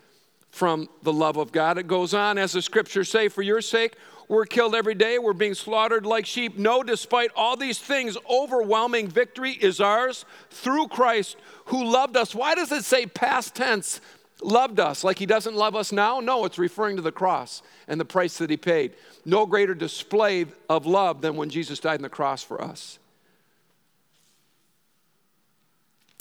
from 0.51 0.89
the 1.01 1.13
love 1.13 1.37
of 1.37 1.51
God. 1.51 1.77
It 1.77 1.87
goes 1.87 2.13
on, 2.13 2.37
as 2.37 2.51
the 2.51 2.61
scriptures 2.61 3.09
say, 3.09 3.27
for 3.27 3.41
your 3.41 3.61
sake, 3.61 3.95
we're 4.27 4.45
killed 4.45 4.75
every 4.75 4.93
day. 4.93 5.19
We're 5.19 5.33
being 5.33 5.53
slaughtered 5.53 6.05
like 6.05 6.25
sheep. 6.25 6.57
No, 6.57 6.83
despite 6.83 7.31
all 7.35 7.55
these 7.55 7.79
things, 7.79 8.17
overwhelming 8.29 9.07
victory 9.07 9.51
is 9.51 9.79
ours 9.79 10.25
through 10.49 10.87
Christ 10.89 11.37
who 11.65 11.83
loved 11.85 12.17
us. 12.17 12.35
Why 12.35 12.55
does 12.55 12.71
it 12.71 12.83
say 12.83 13.05
past 13.05 13.55
tense, 13.55 14.01
loved 14.45 14.79
us, 14.79 15.03
like 15.03 15.19
he 15.19 15.25
doesn't 15.25 15.55
love 15.55 15.75
us 15.75 15.91
now? 15.91 16.19
No, 16.19 16.45
it's 16.45 16.57
referring 16.57 16.95
to 16.95 17.01
the 17.01 17.11
cross 17.11 17.61
and 17.87 17.99
the 17.99 18.05
price 18.05 18.37
that 18.37 18.49
he 18.49 18.57
paid. 18.57 18.93
No 19.25 19.45
greater 19.45 19.73
display 19.73 20.45
of 20.69 20.85
love 20.85 21.21
than 21.21 21.35
when 21.35 21.49
Jesus 21.49 21.79
died 21.79 21.95
on 21.95 22.01
the 22.01 22.09
cross 22.09 22.43
for 22.43 22.61
us. 22.61 22.99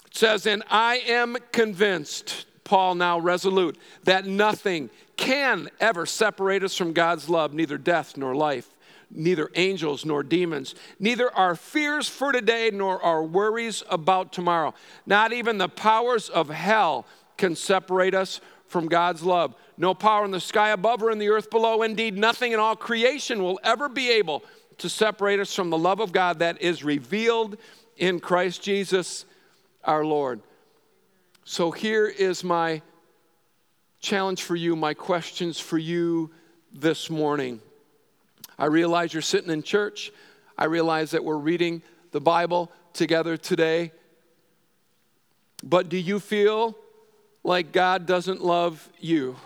It 0.06 0.16
says, 0.16 0.46
And 0.46 0.62
I 0.70 0.96
am 1.06 1.36
convinced, 1.52 2.46
Paul 2.64 2.96
now 2.96 3.18
resolute, 3.18 3.78
that 4.04 4.26
nothing 4.26 4.90
can 5.16 5.70
ever 5.80 6.06
separate 6.06 6.62
us 6.62 6.76
from 6.76 6.92
God's 6.92 7.28
love, 7.28 7.54
neither 7.54 7.78
death 7.78 8.16
nor 8.16 8.34
life, 8.34 8.68
neither 9.10 9.50
angels 9.54 10.04
nor 10.04 10.22
demons, 10.22 10.74
neither 10.98 11.32
our 11.34 11.54
fears 11.54 12.08
for 12.08 12.32
today 12.32 12.70
nor 12.72 13.02
our 13.02 13.22
worries 13.22 13.82
about 13.88 14.32
tomorrow. 14.32 14.74
Not 15.06 15.32
even 15.32 15.58
the 15.58 15.68
powers 15.68 16.28
of 16.28 16.48
hell 16.48 17.06
can 17.36 17.56
separate 17.56 18.14
us 18.14 18.40
from 18.66 18.86
God's 18.86 19.22
love. 19.22 19.54
No 19.76 19.94
power 19.94 20.24
in 20.24 20.30
the 20.30 20.40
sky 20.40 20.70
above 20.70 21.02
or 21.02 21.10
in 21.10 21.18
the 21.18 21.28
earth 21.28 21.50
below. 21.50 21.82
Indeed, 21.82 22.16
nothing 22.16 22.52
in 22.52 22.58
all 22.58 22.76
creation 22.76 23.42
will 23.42 23.60
ever 23.62 23.88
be 23.88 24.10
able 24.10 24.42
to 24.78 24.88
separate 24.88 25.40
us 25.40 25.54
from 25.54 25.70
the 25.70 25.78
love 25.78 26.00
of 26.00 26.12
God 26.12 26.38
that 26.38 26.60
is 26.62 26.82
revealed 26.82 27.58
in 27.96 28.18
Christ 28.18 28.62
Jesus 28.62 29.24
our 29.84 30.04
Lord. 30.04 30.40
So 31.44 31.70
here 31.70 32.06
is 32.06 32.42
my 32.42 32.82
challenge 34.00 34.42
for 34.42 34.56
you, 34.56 34.74
my 34.74 34.94
questions 34.94 35.60
for 35.60 35.78
you 35.78 36.30
this 36.72 37.10
morning. 37.10 37.60
I 38.58 38.66
realize 38.66 39.12
you're 39.12 39.22
sitting 39.22 39.50
in 39.50 39.62
church. 39.62 40.12
I 40.56 40.64
realize 40.64 41.10
that 41.10 41.24
we're 41.24 41.36
reading 41.36 41.82
the 42.12 42.20
Bible 42.20 42.70
together 42.92 43.36
today. 43.36 43.92
But 45.62 45.88
do 45.88 45.96
you 45.96 46.20
feel 46.20 46.76
like 47.44 47.72
God 47.72 48.06
doesn't 48.06 48.42
love 48.42 48.88
you? 49.00 49.36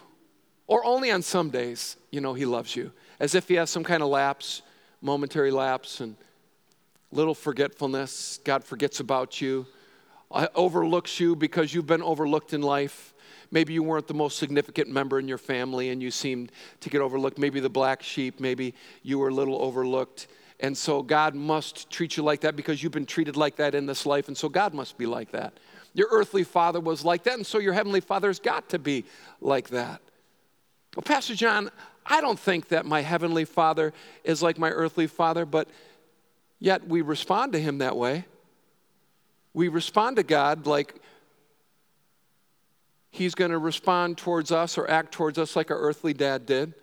Or 0.67 0.85
only 0.85 1.11
on 1.11 1.23
some 1.23 1.51
days, 1.51 1.97
you 2.11 2.21
know, 2.21 2.35
He 2.35 2.45
loves 2.45 2.75
you, 2.75 2.93
as 3.21 3.35
if 3.35 3.49
He 3.49 3.55
has 3.55 3.71
some 3.71 3.85
kind 3.85 4.03
of 4.03 4.09
lapse, 4.09 4.63
momentary 5.01 5.51
lapse, 5.51 6.01
and 6.01 6.17
little 7.13 7.35
forgetfulness. 7.35 8.41
God 8.45 8.65
forgets 8.65 9.01
about 9.01 9.41
you, 9.41 9.67
uh, 10.31 10.49
overlooks 10.55 11.21
you 11.21 11.37
because 11.37 11.73
you've 11.73 11.87
been 11.87 12.03
overlooked 12.03 12.53
in 12.53 12.63
life. 12.63 13.15
Maybe 13.51 13.73
you 13.73 13.83
weren't 13.83 14.09
the 14.09 14.15
most 14.15 14.39
significant 14.39 14.89
member 14.89 15.19
in 15.19 15.29
your 15.29 15.39
family 15.39 15.91
and 15.91 16.03
you 16.03 16.11
seemed 16.11 16.51
to 16.81 16.91
get 16.91 17.01
overlooked. 17.01 17.39
Maybe 17.39 17.61
the 17.61 17.71
black 17.71 18.03
sheep, 18.03 18.41
maybe 18.41 18.75
you 19.03 19.19
were 19.19 19.29
a 19.29 19.35
little 19.35 19.63
overlooked. 19.63 20.27
And 20.59 20.77
so 20.77 21.03
God 21.03 21.35
must 21.35 21.91
treat 21.91 22.17
you 22.17 22.23
like 22.23 22.41
that 22.41 22.57
because 22.57 22.83
you've 22.83 22.93
been 22.93 23.07
treated 23.07 23.37
like 23.37 23.57
that 23.57 23.75
in 23.75 23.87
this 23.87 24.05
life. 24.05 24.29
And 24.29 24.37
so 24.37 24.49
God 24.49 24.75
must 24.75 24.99
be 24.99 25.07
like 25.07 25.31
that. 25.33 25.59
Your 25.97 26.09
earthly 26.11 26.45
father 26.45 26.79
was 26.79 27.07
like 27.07 27.23
that. 27.23 27.35
And 27.35 27.47
so 27.47 27.59
your 27.59 27.73
heavenly 27.73 28.01
father's 28.01 28.39
got 28.39 28.69
to 28.69 28.79
be 28.79 29.07
like 29.41 29.71
that. 29.71 30.03
Well, 30.95 31.03
Pastor 31.03 31.35
John, 31.35 31.71
I 32.05 32.21
don't 32.21 32.39
think 32.39 32.69
that 32.69 32.85
my 32.85 33.01
heavenly 33.01 33.47
father 33.47 33.95
is 34.23 34.43
like 34.43 34.59
my 34.59 34.69
earthly 34.69 35.07
father, 35.07 35.47
but 35.47 35.69
yet 36.61 36.87
we 36.87 37.01
respond 37.01 37.55
to 37.55 37.59
him 37.59 37.79
that 37.79 37.97
way. 37.97 38.27
We 39.55 39.69
respond 39.69 40.17
to 40.17 40.23
God 40.23 40.67
like 40.67 41.01
he's 43.11 43.35
going 43.35 43.51
to 43.51 43.59
respond 43.59 44.19
towards 44.19 44.53
us 44.53 44.77
or 44.77 44.89
act 44.91 45.13
towards 45.13 45.39
us 45.39 45.57
like 45.57 45.71
our 45.71 45.79
earthly 45.79 46.13
dad 46.13 46.45
did. 46.45 46.75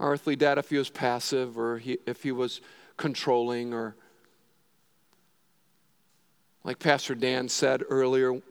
Our 0.00 0.14
earthly 0.14 0.34
dad, 0.34 0.58
if 0.58 0.70
he 0.70 0.76
was 0.76 0.90
passive 0.90 1.56
or 1.56 1.78
he, 1.78 1.98
if 2.04 2.24
he 2.24 2.32
was 2.32 2.60
controlling, 2.96 3.72
or 3.72 3.94
like 6.66 6.80
Pastor 6.80 7.14
Dan 7.14 7.48
said 7.48 7.84
earlier, 7.88 8.42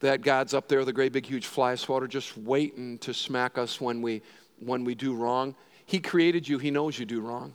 that 0.00 0.22
God's 0.22 0.54
up 0.54 0.68
there 0.68 0.80
a 0.80 0.92
great 0.92 1.12
big 1.12 1.26
huge 1.26 1.46
fly 1.46 1.74
swatter 1.74 2.08
just 2.08 2.36
waiting 2.36 2.98
to 2.98 3.12
smack 3.12 3.58
us 3.58 3.80
when 3.80 4.00
we 4.00 4.22
when 4.58 4.84
we 4.84 4.94
do 4.94 5.14
wrong. 5.14 5.54
He 5.84 6.00
created 6.00 6.48
you, 6.48 6.58
he 6.58 6.70
knows 6.70 6.98
you 6.98 7.04
do 7.04 7.20
wrong. 7.20 7.54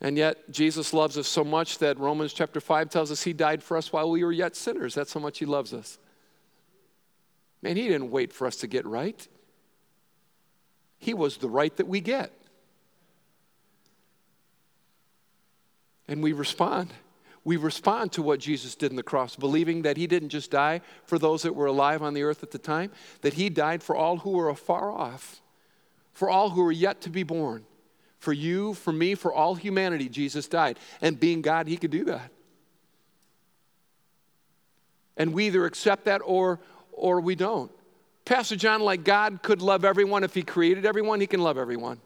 And 0.00 0.16
yet 0.16 0.50
Jesus 0.50 0.92
loves 0.92 1.16
us 1.16 1.28
so 1.28 1.44
much 1.44 1.78
that 1.78 1.98
Romans 1.98 2.32
chapter 2.32 2.60
5 2.60 2.90
tells 2.90 3.12
us 3.12 3.22
he 3.22 3.32
died 3.32 3.62
for 3.62 3.76
us 3.76 3.92
while 3.92 4.10
we 4.10 4.24
were 4.24 4.32
yet 4.32 4.56
sinners. 4.56 4.94
That's 4.94 5.12
how 5.12 5.20
much 5.20 5.38
he 5.38 5.46
loves 5.46 5.72
us. 5.72 5.98
Man, 7.62 7.76
he 7.76 7.86
didn't 7.86 8.10
wait 8.10 8.32
for 8.32 8.46
us 8.46 8.56
to 8.56 8.66
get 8.66 8.86
right. 8.86 9.28
He 10.98 11.12
was 11.14 11.36
the 11.36 11.50
right 11.50 11.76
that 11.76 11.86
we 11.86 12.00
get. 12.00 12.32
And 16.10 16.22
we 16.22 16.32
respond 16.32 16.92
we 17.44 17.56
respond 17.56 18.12
to 18.12 18.22
what 18.22 18.38
Jesus 18.38 18.74
did 18.74 18.90
in 18.90 18.96
the 18.96 19.02
cross, 19.02 19.34
believing 19.34 19.82
that 19.82 19.96
he 19.96 20.06
didn't 20.06 20.28
just 20.28 20.50
die 20.50 20.82
for 21.04 21.18
those 21.18 21.42
that 21.42 21.54
were 21.54 21.66
alive 21.66 22.02
on 22.02 22.12
the 22.12 22.22
earth 22.22 22.42
at 22.42 22.50
the 22.50 22.58
time, 22.58 22.90
that 23.22 23.34
he 23.34 23.48
died 23.48 23.82
for 23.82 23.96
all 23.96 24.18
who 24.18 24.30
were 24.30 24.50
afar 24.50 24.92
off, 24.92 25.40
for 26.12 26.28
all 26.28 26.50
who 26.50 26.62
were 26.62 26.72
yet 26.72 27.00
to 27.02 27.10
be 27.10 27.22
born. 27.22 27.64
For 28.18 28.34
you, 28.34 28.74
for 28.74 28.92
me, 28.92 29.14
for 29.14 29.32
all 29.32 29.54
humanity, 29.54 30.10
Jesus 30.10 30.46
died. 30.46 30.78
And 31.00 31.18
being 31.18 31.40
God, 31.40 31.66
he 31.66 31.78
could 31.78 31.90
do 31.90 32.04
that. 32.04 32.30
And 35.16 35.32
we 35.32 35.46
either 35.46 35.64
accept 35.64 36.04
that 36.04 36.20
or, 36.22 36.60
or 36.92 37.22
we 37.22 37.34
don't. 37.34 37.72
Pastor 38.26 38.56
John, 38.56 38.82
like 38.82 39.04
God 39.04 39.42
could 39.42 39.62
love 39.62 39.86
everyone 39.86 40.24
if 40.24 40.34
he 40.34 40.42
created 40.42 40.84
everyone, 40.84 41.22
he 41.22 41.26
can 41.26 41.40
love 41.40 41.56
everyone. 41.56 42.02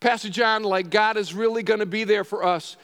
Pastor 0.00 0.30
John, 0.30 0.62
like 0.62 0.90
God 0.90 1.18
is 1.18 1.34
really 1.34 1.62
going 1.62 1.80
to 1.80 1.86
be 1.86 2.04
there 2.04 2.24
for 2.24 2.42
us. 2.44 2.76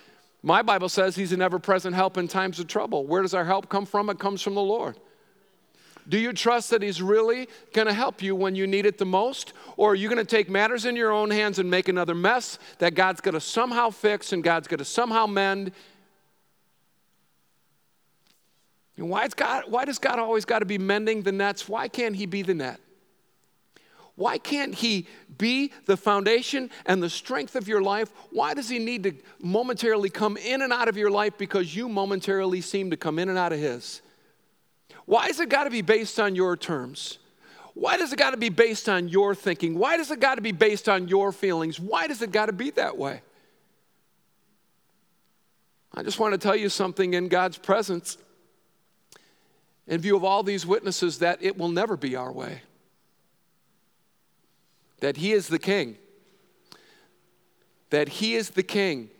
My 0.42 0.62
Bible 0.62 0.90
says 0.90 1.16
He's 1.16 1.33
an 1.33 1.40
ever 1.40 1.59
present 1.59 1.94
help 1.94 2.18
in 2.18 2.29
times 2.29 2.61
of 2.61 2.66
trouble. 2.66 3.07
Where 3.07 3.22
does 3.22 3.35
our 3.35 3.44
help 3.44 3.68
come 3.68 3.87
from? 3.87 4.11
It 4.11 4.18
comes 4.18 4.42
from 4.42 4.55
the 4.55 4.62
Lord. 4.62 4.96
Do 6.09 6.18
you 6.18 6.33
trust 6.33 6.70
that 6.70 6.83
He's 6.83 7.02
really 7.02 7.48
going 7.72 7.88
to 7.88 7.94
help 7.94 8.22
you 8.22 8.37
when 8.37 8.55
you 8.55 8.66
need 8.66 8.87
it 8.87 8.98
the 8.98 9.07
most? 9.07 9.55
Or 9.76 9.92
are 9.92 9.94
you 9.94 10.09
going 10.09 10.24
to 10.24 10.24
take 10.24 10.50
matters 10.50 10.85
in 10.85 10.94
your 10.94 11.11
own 11.11 11.31
hands 11.31 11.59
and 11.59 11.70
make 11.70 11.88
another 11.88 12.14
mess 12.14 12.59
that 12.79 12.94
God's 12.94 13.20
going 13.20 13.35
to 13.35 13.40
somehow 13.40 13.90
fix 13.90 14.33
and 14.33 14.44
God's 14.44 14.68
going 14.68 14.79
to 14.79 14.85
somehow 14.85 15.26
mend? 15.26 15.72
Why, 18.96 19.26
God, 19.29 19.64
why 19.68 19.85
does 19.85 19.98
God 19.98 20.18
always 20.18 20.44
got 20.44 20.61
to 20.61 20.64
be 20.64 20.79
mending 20.79 21.22
the 21.22 21.33
nets? 21.33 21.68
Why 21.68 21.88
can't 21.88 22.14
He 22.14 22.26
be 22.26 22.42
the 22.42 22.55
net? 22.55 22.79
Why 24.16 24.38
can't 24.38 24.74
He 24.74 25.07
be 25.37 25.72
the 25.85 25.96
foundation 25.96 26.70
and 26.87 27.02
the 27.02 27.11
strength 27.11 27.55
of 27.55 27.68
your 27.68 27.83
life? 27.83 28.11
Why 28.31 28.55
does 28.55 28.68
He 28.68 28.79
need 28.79 29.02
to 29.05 29.12
momentarily 29.40 30.09
come 30.09 30.38
in 30.38 30.62
and 30.62 30.72
out 30.72 30.88
of 30.88 30.96
your 30.96 31.11
life 31.11 31.37
because 31.38 31.76
you 31.76 31.88
momentarily 31.88 32.62
seem 32.62 32.90
to 32.90 32.96
come 32.96 33.18
in 33.18 33.29
and 33.29 33.38
out 33.38 33.52
of 33.52 33.59
His? 33.59 34.00
Why 35.05 35.26
has 35.26 35.38
it 35.38 35.50
got 35.50 35.64
to 35.64 35.70
be 35.70 35.83
based 35.83 36.18
on 36.18 36.35
your 36.35 36.57
terms? 36.57 37.18
Why 37.74 37.98
does 37.98 38.11
it 38.11 38.18
got 38.18 38.31
to 38.31 38.38
be 38.38 38.48
based 38.48 38.88
on 38.88 39.09
your 39.09 39.35
thinking? 39.35 39.79
Why 39.79 39.98
does 39.98 40.11
it 40.11 40.18
got 40.18 40.37
to 40.37 40.40
be 40.40 40.52
based 40.52 40.88
on 40.88 41.09
your 41.09 41.31
feelings? 41.31 41.79
Why 41.79 42.07
does 42.07 42.22
it 42.22 42.33
got 42.33 42.46
to 42.46 42.55
be 42.55 42.70
that 42.70 42.96
way? 42.96 43.20
I 45.92 46.02
just 46.02 46.18
want 46.18 46.33
to 46.33 46.38
tell 46.38 46.57
you 46.57 46.70
something 46.70 47.12
in 47.12 47.29
God's 47.29 47.59
presence, 47.59 48.16
in 49.87 50.00
view 50.00 50.16
of 50.16 50.24
all 50.24 50.42
these 50.42 50.64
witnesses, 50.64 51.18
that 51.18 51.42
it 51.42 51.59
will 51.59 51.68
never 51.68 51.98
be 51.98 52.16
our 52.16 52.33
way 52.33 52.62
that 55.00 55.16
He 55.16 55.32
is 55.32 55.48
the 55.48 55.59
King. 55.59 55.96
That 57.90 58.09
He 58.09 58.35
is 58.35 58.50
the 58.50 58.62
King. 58.62 59.11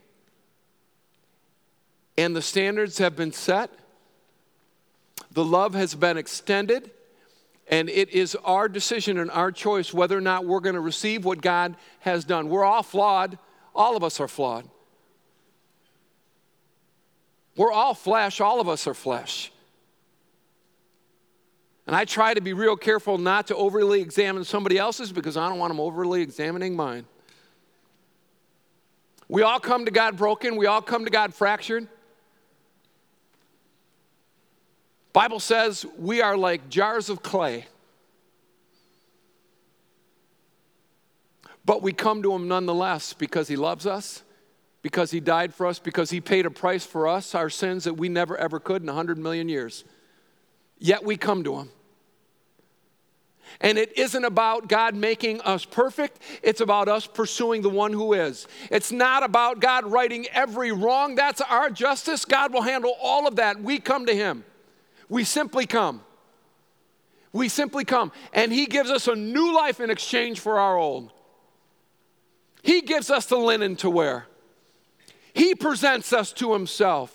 And 2.19 2.35
the 2.35 2.43
standards 2.43 2.99
have 2.99 3.15
been 3.15 3.33
set, 3.33 3.71
the 5.33 5.45
love 5.45 5.75
has 5.75 5.95
been 5.95 6.17
extended, 6.17 6.91
and 7.69 7.91
it 7.91 8.11
is 8.11 8.37
our 8.45 8.69
decision 8.69 9.19
and 9.19 9.31
our 9.31 9.53
choice 9.53 9.93
whether 9.93 10.17
or 10.17 10.21
not 10.23 10.47
we're 10.47 10.61
going 10.61 10.77
to 10.77 10.81
receive 10.81 11.25
what 11.25 11.43
God 11.43 11.77
has 12.01 12.25
done. 12.25 12.49
We're 12.49 12.65
all 12.65 12.83
flawed, 12.83 13.39
all 13.75 13.97
of 13.97 14.05
us 14.05 14.21
are 14.21 14.29
flawed. 14.29 14.69
We're 17.57 17.73
all 17.73 17.95
flesh, 17.95 18.41
all 18.41 18.61
of 18.61 18.69
us 18.69 18.87
are 18.87 18.95
flesh. 18.95 19.51
And 21.87 21.95
I 21.95 22.05
try 22.05 22.35
to 22.35 22.41
be 22.41 22.53
real 22.53 22.77
careful 22.77 23.17
not 23.17 23.47
to 23.49 23.57
overly 23.57 24.01
examine 24.01 24.45
somebody 24.45 24.77
else's 24.77 25.13
because 25.13 25.37
I 25.37 25.49
don't 25.49 25.59
want 25.59 25.71
them 25.71 25.81
overly 25.81 26.21
examining 26.21 26.75
mine. 26.75 27.07
We 29.29 29.43
all 29.43 29.61
come 29.61 29.85
to 29.85 29.91
God 29.91 30.17
broken, 30.17 30.57
we 30.57 30.67
all 30.67 30.83
come 30.83 31.05
to 31.05 31.11
God 31.11 31.35
fractured. 31.35 31.89
Bible 35.13 35.41
says 35.41 35.87
we 35.97 36.21
are 36.21 36.37
like 36.37 36.69
jars 36.69 37.09
of 37.09 37.23
clay. 37.23 37.67
But 41.65 41.83
we 41.83 41.93
come 41.93 42.23
to 42.23 42.33
him 42.33 42.47
nonetheless 42.47 43.13
because 43.13 43.49
he 43.49 43.57
loves 43.57 43.87
us, 43.87 44.23
because 44.83 45.11
he 45.11 45.19
died 45.19 45.53
for 45.53 45.67
us, 45.67 45.81
because 45.81 46.11
he 46.11 46.21
paid 46.21 46.47
a 46.47 46.51
price 46.51 46.87
for 46.87 47.09
us, 47.09 47.35
our 47.35 47.51
sins 47.51 47.85
that 47.85 47.95
we 47.95 48.09
never 48.09 48.37
ever 48.37 48.61
could 48.61 48.83
in 48.83 48.89
a 48.89 48.93
100 48.93 49.19
million 49.19 49.49
years. 49.49 49.85
Yet 50.79 51.05
we 51.05 51.17
come 51.17 51.43
to 51.45 51.57
him. 51.57 51.71
And 53.61 53.79
it 53.79 53.97
isn't 53.97 54.25
about 54.25 54.69
God 54.69 54.95
making 54.95 55.41
us 55.41 55.65
perfect, 55.65 56.21
it's 56.43 56.61
about 56.61 56.89
us 56.89 57.07
pursuing 57.07 57.63
the 57.63 57.71
one 57.71 57.93
who 57.93 58.13
is. 58.13 58.47
It's 58.71 58.93
not 58.93 59.23
about 59.23 59.61
God 59.61 59.87
righting 59.87 60.27
every 60.33 60.73
wrong. 60.73 61.15
That's 61.15 61.41
our 61.41 61.71
justice. 61.71 62.25
God 62.25 62.53
will 62.53 62.63
handle 62.63 62.95
all 63.01 63.27
of 63.27 63.37
that. 63.37 63.63
We 63.63 63.79
come 63.79 64.07
to 64.07 64.15
Him. 64.15 64.45
We 65.09 65.25
simply 65.25 65.67
come. 65.67 66.03
We 67.33 67.49
simply 67.49 67.85
come. 67.85 68.13
And 68.33 68.53
He 68.53 68.67
gives 68.67 68.91
us 68.91 69.09
a 69.09 69.15
new 69.15 69.55
life 69.55 69.81
in 69.81 69.91
exchange 69.91 70.41
for 70.41 70.59
our 70.59 70.77
old. 70.77 71.13
He 72.63 72.81
gives 72.81 73.11
us 73.11 73.27
the 73.27 73.37
linen 73.37 73.77
to 73.77 73.91
wear, 73.91 74.27
He 75.35 75.55
presents 75.55 76.13
us 76.13 76.33
to 76.35 76.53
Himself. 76.53 77.13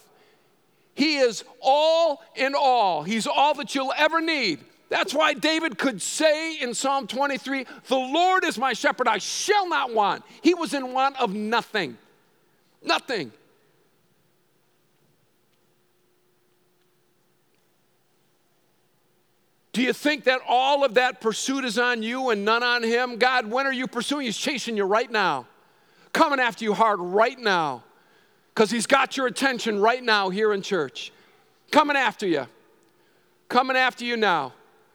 He 0.94 1.17
is 1.17 1.44
all 1.62 2.22
in 2.36 2.54
all. 2.54 3.04
He's 3.04 3.26
all 3.26 3.54
that 3.56 3.74
you'll 3.74 3.94
ever 3.96 4.22
need. 4.22 4.60
That's 4.91 5.13
why 5.13 5.34
David 5.34 5.77
could 5.77 6.01
say 6.01 6.56
in 6.60 6.73
Psalm 6.73 7.08
23, 7.08 7.65
The 7.88 7.95
Lord 7.95 8.43
is 8.43 8.58
my 8.58 8.73
shepherd, 8.73 9.08
I 9.08 9.19
shall 9.19 9.69
not 9.69 9.93
want. 9.93 10.21
He 10.41 10.54
was 10.54 10.73
in 10.73 10.91
want 10.91 11.17
of 11.17 11.34
nothing. 11.34 11.97
Nothing. 12.84 13.32
Do 19.71 19.82
you 19.82 19.93
think 19.93 20.25
that 20.25 20.41
all 20.45 20.84
of 20.84 20.95
that 20.95 21.21
pursuit 21.21 21.63
is 21.63 21.80
on 21.80 22.04
you 22.04 22.30
and 22.30 22.43
none 22.43 22.62
on 22.62 22.84
him? 22.84 23.15
God, 23.15 23.49
when 23.49 23.65
are 23.65 23.71
you 23.71 23.88
pursuing? 23.88 24.25
He's 24.25 24.36
chasing 24.36 24.75
you 24.75 24.84
right 24.84 25.10
now, 25.10 25.47
coming 26.12 26.41
after 26.41 26.65
you 26.65 26.73
hard 26.73 26.99
right 26.99 27.39
now, 27.39 27.82
because 28.54 28.69
he's 28.69 28.88
got 28.88 29.15
your 29.15 29.27
attention 29.27 29.80
right 29.80 30.04
now 30.04 30.30
here 30.30 30.51
in 30.51 30.62
church. 30.62 31.13
Coming 31.71 31.95
after 31.95 32.27
you, 32.27 32.45
coming 33.47 33.77
after 33.77 34.04
you 34.04 34.17
now 34.17 34.51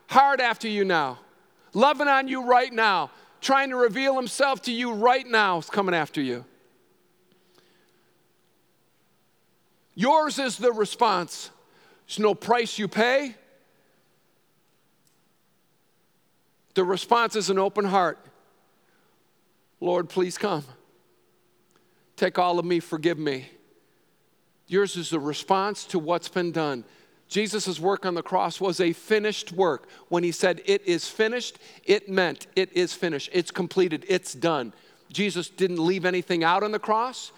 hard 0.08 0.40
after 0.40 0.68
you 0.68 0.84
now, 0.84 1.18
loving 1.74 2.08
on 2.08 2.28
you 2.28 2.44
right 2.44 2.72
now, 2.72 3.10
trying 3.40 3.70
to 3.70 3.76
reveal 3.76 4.16
himself 4.16 4.62
to 4.62 4.72
you 4.72 4.92
right 4.92 5.26
now 5.26 5.58
is 5.58 5.70
coming 5.70 5.94
after 5.94 6.20
you. 6.20 6.44
Yours 9.94 10.38
is 10.38 10.58
the 10.58 10.72
response. 10.72 11.50
There's 12.06 12.18
no 12.18 12.34
price 12.34 12.78
you 12.78 12.88
pay. 12.88 13.34
The 16.74 16.84
response 16.84 17.34
is 17.36 17.48
an 17.50 17.58
open 17.58 17.84
heart 17.84 18.18
Lord, 19.80 20.08
please 20.08 20.38
come. 20.38 20.64
Take 22.16 22.38
all 22.38 22.58
of 22.58 22.64
me, 22.64 22.80
forgive 22.80 23.18
me. 23.18 23.50
Yours 24.66 24.96
is 24.96 25.10
the 25.10 25.20
response 25.20 25.84
to 25.86 25.98
what's 25.98 26.28
been 26.28 26.50
done. 26.50 26.84
Jesus' 27.28 27.80
work 27.80 28.06
on 28.06 28.14
the 28.14 28.22
cross 28.22 28.60
was 28.60 28.80
a 28.80 28.92
finished 28.92 29.52
work. 29.52 29.88
When 30.08 30.22
he 30.22 30.32
said, 30.32 30.62
It 30.64 30.86
is 30.86 31.08
finished, 31.08 31.58
it 31.84 32.08
meant 32.08 32.46
it 32.54 32.72
is 32.72 32.92
finished. 32.92 33.30
It's 33.32 33.50
completed, 33.50 34.04
it's 34.08 34.32
done. 34.32 34.72
Jesus 35.12 35.48
didn't 35.48 35.84
leave 35.84 36.04
anything 36.04 36.44
out 36.44 36.62
on 36.62 36.72
the 36.72 36.78
cross, 36.78 37.32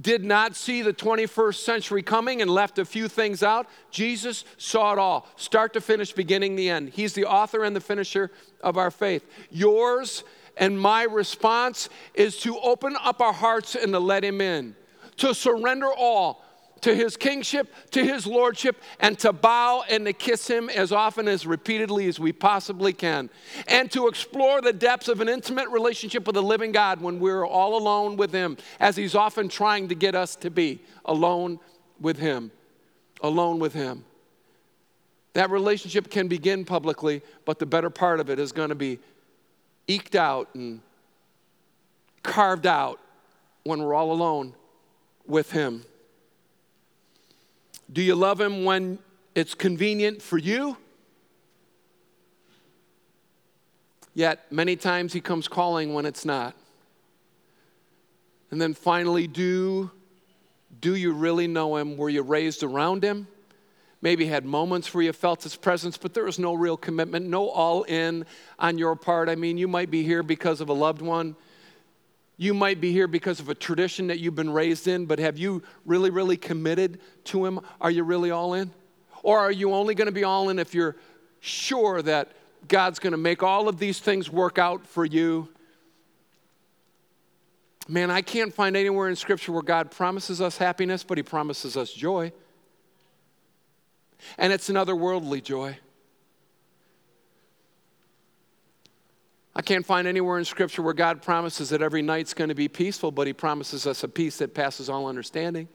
did 0.00 0.24
not 0.24 0.56
see 0.56 0.82
the 0.82 0.92
21st 0.92 1.56
century 1.56 2.02
coming 2.02 2.40
and 2.40 2.50
left 2.50 2.78
a 2.78 2.84
few 2.84 3.08
things 3.08 3.42
out. 3.42 3.66
Jesus 3.90 4.44
saw 4.56 4.92
it 4.92 4.98
all, 4.98 5.26
start 5.36 5.72
to 5.74 5.80
finish, 5.80 6.12
beginning 6.12 6.56
the 6.56 6.70
end. 6.70 6.90
He's 6.90 7.12
the 7.12 7.26
author 7.26 7.64
and 7.64 7.76
the 7.76 7.80
finisher 7.80 8.30
of 8.60 8.78
our 8.78 8.90
faith. 8.90 9.26
Yours 9.50 10.24
and 10.56 10.78
my 10.78 11.04
response 11.04 11.88
is 12.14 12.38
to 12.38 12.58
open 12.60 12.96
up 13.02 13.20
our 13.20 13.32
hearts 13.32 13.74
and 13.74 13.92
to 13.92 13.98
let 13.98 14.24
Him 14.24 14.40
in, 14.40 14.76
to 15.18 15.34
surrender 15.34 15.92
all 15.92 16.44
to 16.82 16.94
his 16.94 17.16
kingship, 17.16 17.72
to 17.92 18.04
his 18.04 18.26
lordship, 18.26 18.76
and 19.00 19.18
to 19.20 19.32
bow 19.32 19.82
and 19.88 20.04
to 20.04 20.12
kiss 20.12 20.48
him 20.48 20.68
as 20.68 20.92
often 20.92 21.26
as 21.26 21.46
repeatedly 21.46 22.06
as 22.08 22.20
we 22.20 22.32
possibly 22.32 22.92
can. 22.92 23.30
And 23.66 23.90
to 23.92 24.08
explore 24.08 24.60
the 24.60 24.72
depths 24.72 25.08
of 25.08 25.20
an 25.20 25.28
intimate 25.28 25.68
relationship 25.70 26.26
with 26.26 26.34
the 26.34 26.42
living 26.42 26.72
God 26.72 27.00
when 27.00 27.18
we're 27.18 27.46
all 27.46 27.76
alone 27.76 28.16
with 28.16 28.32
him, 28.32 28.56
as 28.78 28.96
he's 28.96 29.14
often 29.14 29.48
trying 29.48 29.88
to 29.88 29.94
get 29.94 30.14
us 30.14 30.36
to 30.36 30.50
be 30.50 30.80
alone 31.04 31.58
with 32.00 32.18
him. 32.18 32.50
Alone 33.22 33.60
with 33.60 33.72
him. 33.72 34.04
That 35.34 35.50
relationship 35.50 36.10
can 36.10 36.28
begin 36.28 36.64
publicly, 36.64 37.22
but 37.44 37.58
the 37.58 37.66
better 37.66 37.90
part 37.90 38.20
of 38.20 38.28
it 38.28 38.38
is 38.38 38.52
going 38.52 38.68
to 38.68 38.74
be 38.74 38.98
eked 39.88 40.14
out 40.14 40.48
and 40.54 40.80
carved 42.22 42.66
out 42.66 43.00
when 43.62 43.80
we're 43.82 43.94
all 43.94 44.12
alone 44.12 44.54
with 45.26 45.52
him. 45.52 45.84
Do 47.92 48.02
you 48.02 48.14
love 48.14 48.40
Him 48.40 48.64
when 48.64 48.98
it's 49.34 49.54
convenient 49.54 50.22
for 50.22 50.38
you? 50.38 50.76
Yet, 54.14 54.50
many 54.50 54.76
times 54.76 55.12
He 55.12 55.20
comes 55.20 55.48
calling 55.48 55.92
when 55.92 56.06
it's 56.06 56.24
not. 56.24 56.54
And 58.50 58.60
then 58.60 58.74
finally, 58.74 59.26
do, 59.26 59.90
do 60.80 60.94
you 60.94 61.12
really 61.12 61.46
know 61.46 61.76
Him? 61.76 61.96
Were 61.96 62.08
you 62.08 62.22
raised 62.22 62.62
around 62.62 63.04
Him? 63.04 63.26
Maybe 64.00 64.26
had 64.26 64.44
moments 64.44 64.92
where 64.92 65.04
you 65.04 65.12
felt 65.12 65.42
His 65.42 65.56
presence, 65.56 65.96
but 65.96 66.14
there 66.14 66.24
was 66.24 66.38
no 66.38 66.54
real 66.54 66.76
commitment, 66.76 67.26
no 67.26 67.48
all 67.48 67.82
in 67.84 68.24
on 68.58 68.78
your 68.78 68.96
part. 68.96 69.28
I 69.28 69.34
mean, 69.34 69.58
you 69.58 69.68
might 69.68 69.90
be 69.90 70.02
here 70.02 70.22
because 70.22 70.60
of 70.60 70.68
a 70.68 70.74
loved 70.74 71.02
one 71.02 71.36
you 72.36 72.54
might 72.54 72.80
be 72.80 72.92
here 72.92 73.06
because 73.06 73.40
of 73.40 73.48
a 73.48 73.54
tradition 73.54 74.08
that 74.08 74.18
you've 74.18 74.34
been 74.34 74.50
raised 74.50 74.88
in, 74.88 75.06
but 75.06 75.18
have 75.18 75.38
you 75.38 75.62
really, 75.84 76.10
really 76.10 76.36
committed 76.36 77.00
to 77.24 77.44
Him? 77.44 77.60
Are 77.80 77.90
you 77.90 78.04
really 78.04 78.30
all 78.30 78.54
in? 78.54 78.70
Or 79.22 79.38
are 79.38 79.52
you 79.52 79.72
only 79.72 79.94
going 79.94 80.06
to 80.06 80.12
be 80.12 80.24
all 80.24 80.48
in 80.48 80.58
if 80.58 80.74
you're 80.74 80.96
sure 81.40 82.02
that 82.02 82.32
God's 82.68 82.98
going 82.98 83.12
to 83.12 83.18
make 83.18 83.42
all 83.42 83.68
of 83.68 83.78
these 83.78 84.00
things 84.00 84.30
work 84.30 84.58
out 84.58 84.86
for 84.86 85.04
you? 85.04 85.48
Man, 87.88 88.10
I 88.10 88.22
can't 88.22 88.54
find 88.54 88.76
anywhere 88.76 89.08
in 89.08 89.16
Scripture 89.16 89.52
where 89.52 89.62
God 89.62 89.90
promises 89.90 90.40
us 90.40 90.56
happiness, 90.56 91.04
but 91.04 91.18
He 91.18 91.22
promises 91.22 91.76
us 91.76 91.92
joy. 91.92 92.32
And 94.38 94.52
it's 94.52 94.68
an 94.68 94.76
otherworldly 94.76 95.42
joy. 95.42 95.78
I 99.54 99.60
can't 99.60 99.84
find 99.84 100.08
anywhere 100.08 100.38
in 100.38 100.44
Scripture 100.44 100.80
where 100.82 100.94
God 100.94 101.20
promises 101.20 101.68
that 101.70 101.82
every 101.82 102.00
night's 102.00 102.32
going 102.32 102.48
to 102.48 102.54
be 102.54 102.68
peaceful, 102.68 103.10
but 103.10 103.26
He 103.26 103.32
promises 103.32 103.86
us 103.86 104.02
a 104.02 104.08
peace 104.08 104.38
that 104.38 104.54
passes 104.54 104.88
all 104.88 105.06
understanding. 105.06 105.68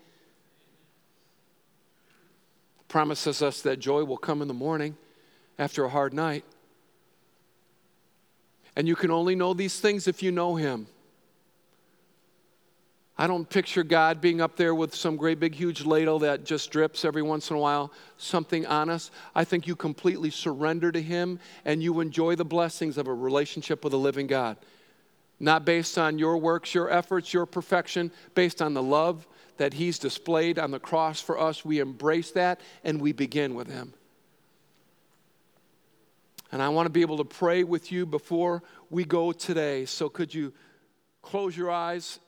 Promises 2.87 3.41
us 3.41 3.61
that 3.61 3.79
joy 3.79 4.03
will 4.03 4.17
come 4.17 4.41
in 4.41 4.47
the 4.47 4.53
morning 4.53 4.97
after 5.59 5.83
a 5.83 5.89
hard 5.89 6.13
night. 6.13 6.43
And 8.75 8.87
you 8.87 8.95
can 8.95 9.11
only 9.11 9.35
know 9.35 9.53
these 9.53 9.79
things 9.79 10.07
if 10.07 10.23
you 10.23 10.31
know 10.31 10.55
Him. 10.55 10.87
I 13.19 13.25
don't 13.25 13.49
picture 13.49 13.83
God 13.83 14.21
being 14.21 14.41
up 14.41 14.55
there 14.55 14.75
with 14.75 14.93
some 14.93 15.15
great 15.15 15.39
big 15.39 15.55
huge 15.55 15.83
ladle 15.83 16.19
that 16.19 16.43
just 16.43 16.69
drips 16.69 17.03
every 17.03 17.23
once 17.23 17.49
in 17.49 17.55
a 17.55 17.59
while 17.59 17.91
something 18.17 18.65
on 18.67 18.91
us. 18.91 19.09
I 19.33 19.43
think 19.43 19.65
you 19.65 19.75
completely 19.75 20.29
surrender 20.29 20.91
to 20.91 21.01
Him 21.01 21.39
and 21.65 21.81
you 21.81 21.99
enjoy 21.99 22.35
the 22.35 22.45
blessings 22.45 22.97
of 22.97 23.07
a 23.07 23.13
relationship 23.13 23.83
with 23.83 23.93
a 23.93 23.97
living 23.97 24.27
God. 24.27 24.57
Not 25.39 25.65
based 25.65 25.97
on 25.97 26.19
your 26.19 26.37
works, 26.37 26.75
your 26.75 26.91
efforts, 26.91 27.33
your 27.33 27.47
perfection, 27.47 28.11
based 28.35 28.61
on 28.61 28.75
the 28.75 28.83
love 28.83 29.27
that 29.57 29.73
He's 29.73 29.97
displayed 29.97 30.59
on 30.59 30.69
the 30.69 30.79
cross 30.79 31.19
for 31.19 31.39
us. 31.39 31.65
We 31.65 31.79
embrace 31.79 32.31
that 32.31 32.61
and 32.83 33.01
we 33.01 33.13
begin 33.13 33.55
with 33.55 33.67
Him. 33.67 33.93
And 36.51 36.61
I 36.61 36.69
want 36.69 36.85
to 36.85 36.91
be 36.91 37.01
able 37.01 37.17
to 37.17 37.25
pray 37.25 37.63
with 37.63 37.91
you 37.91 38.05
before 38.05 38.61
we 38.91 39.05
go 39.05 39.31
today. 39.31 39.85
So 39.85 40.07
could 40.07 40.33
you 40.33 40.53
close 41.23 41.57
your 41.57 41.71
eyes? 41.71 42.19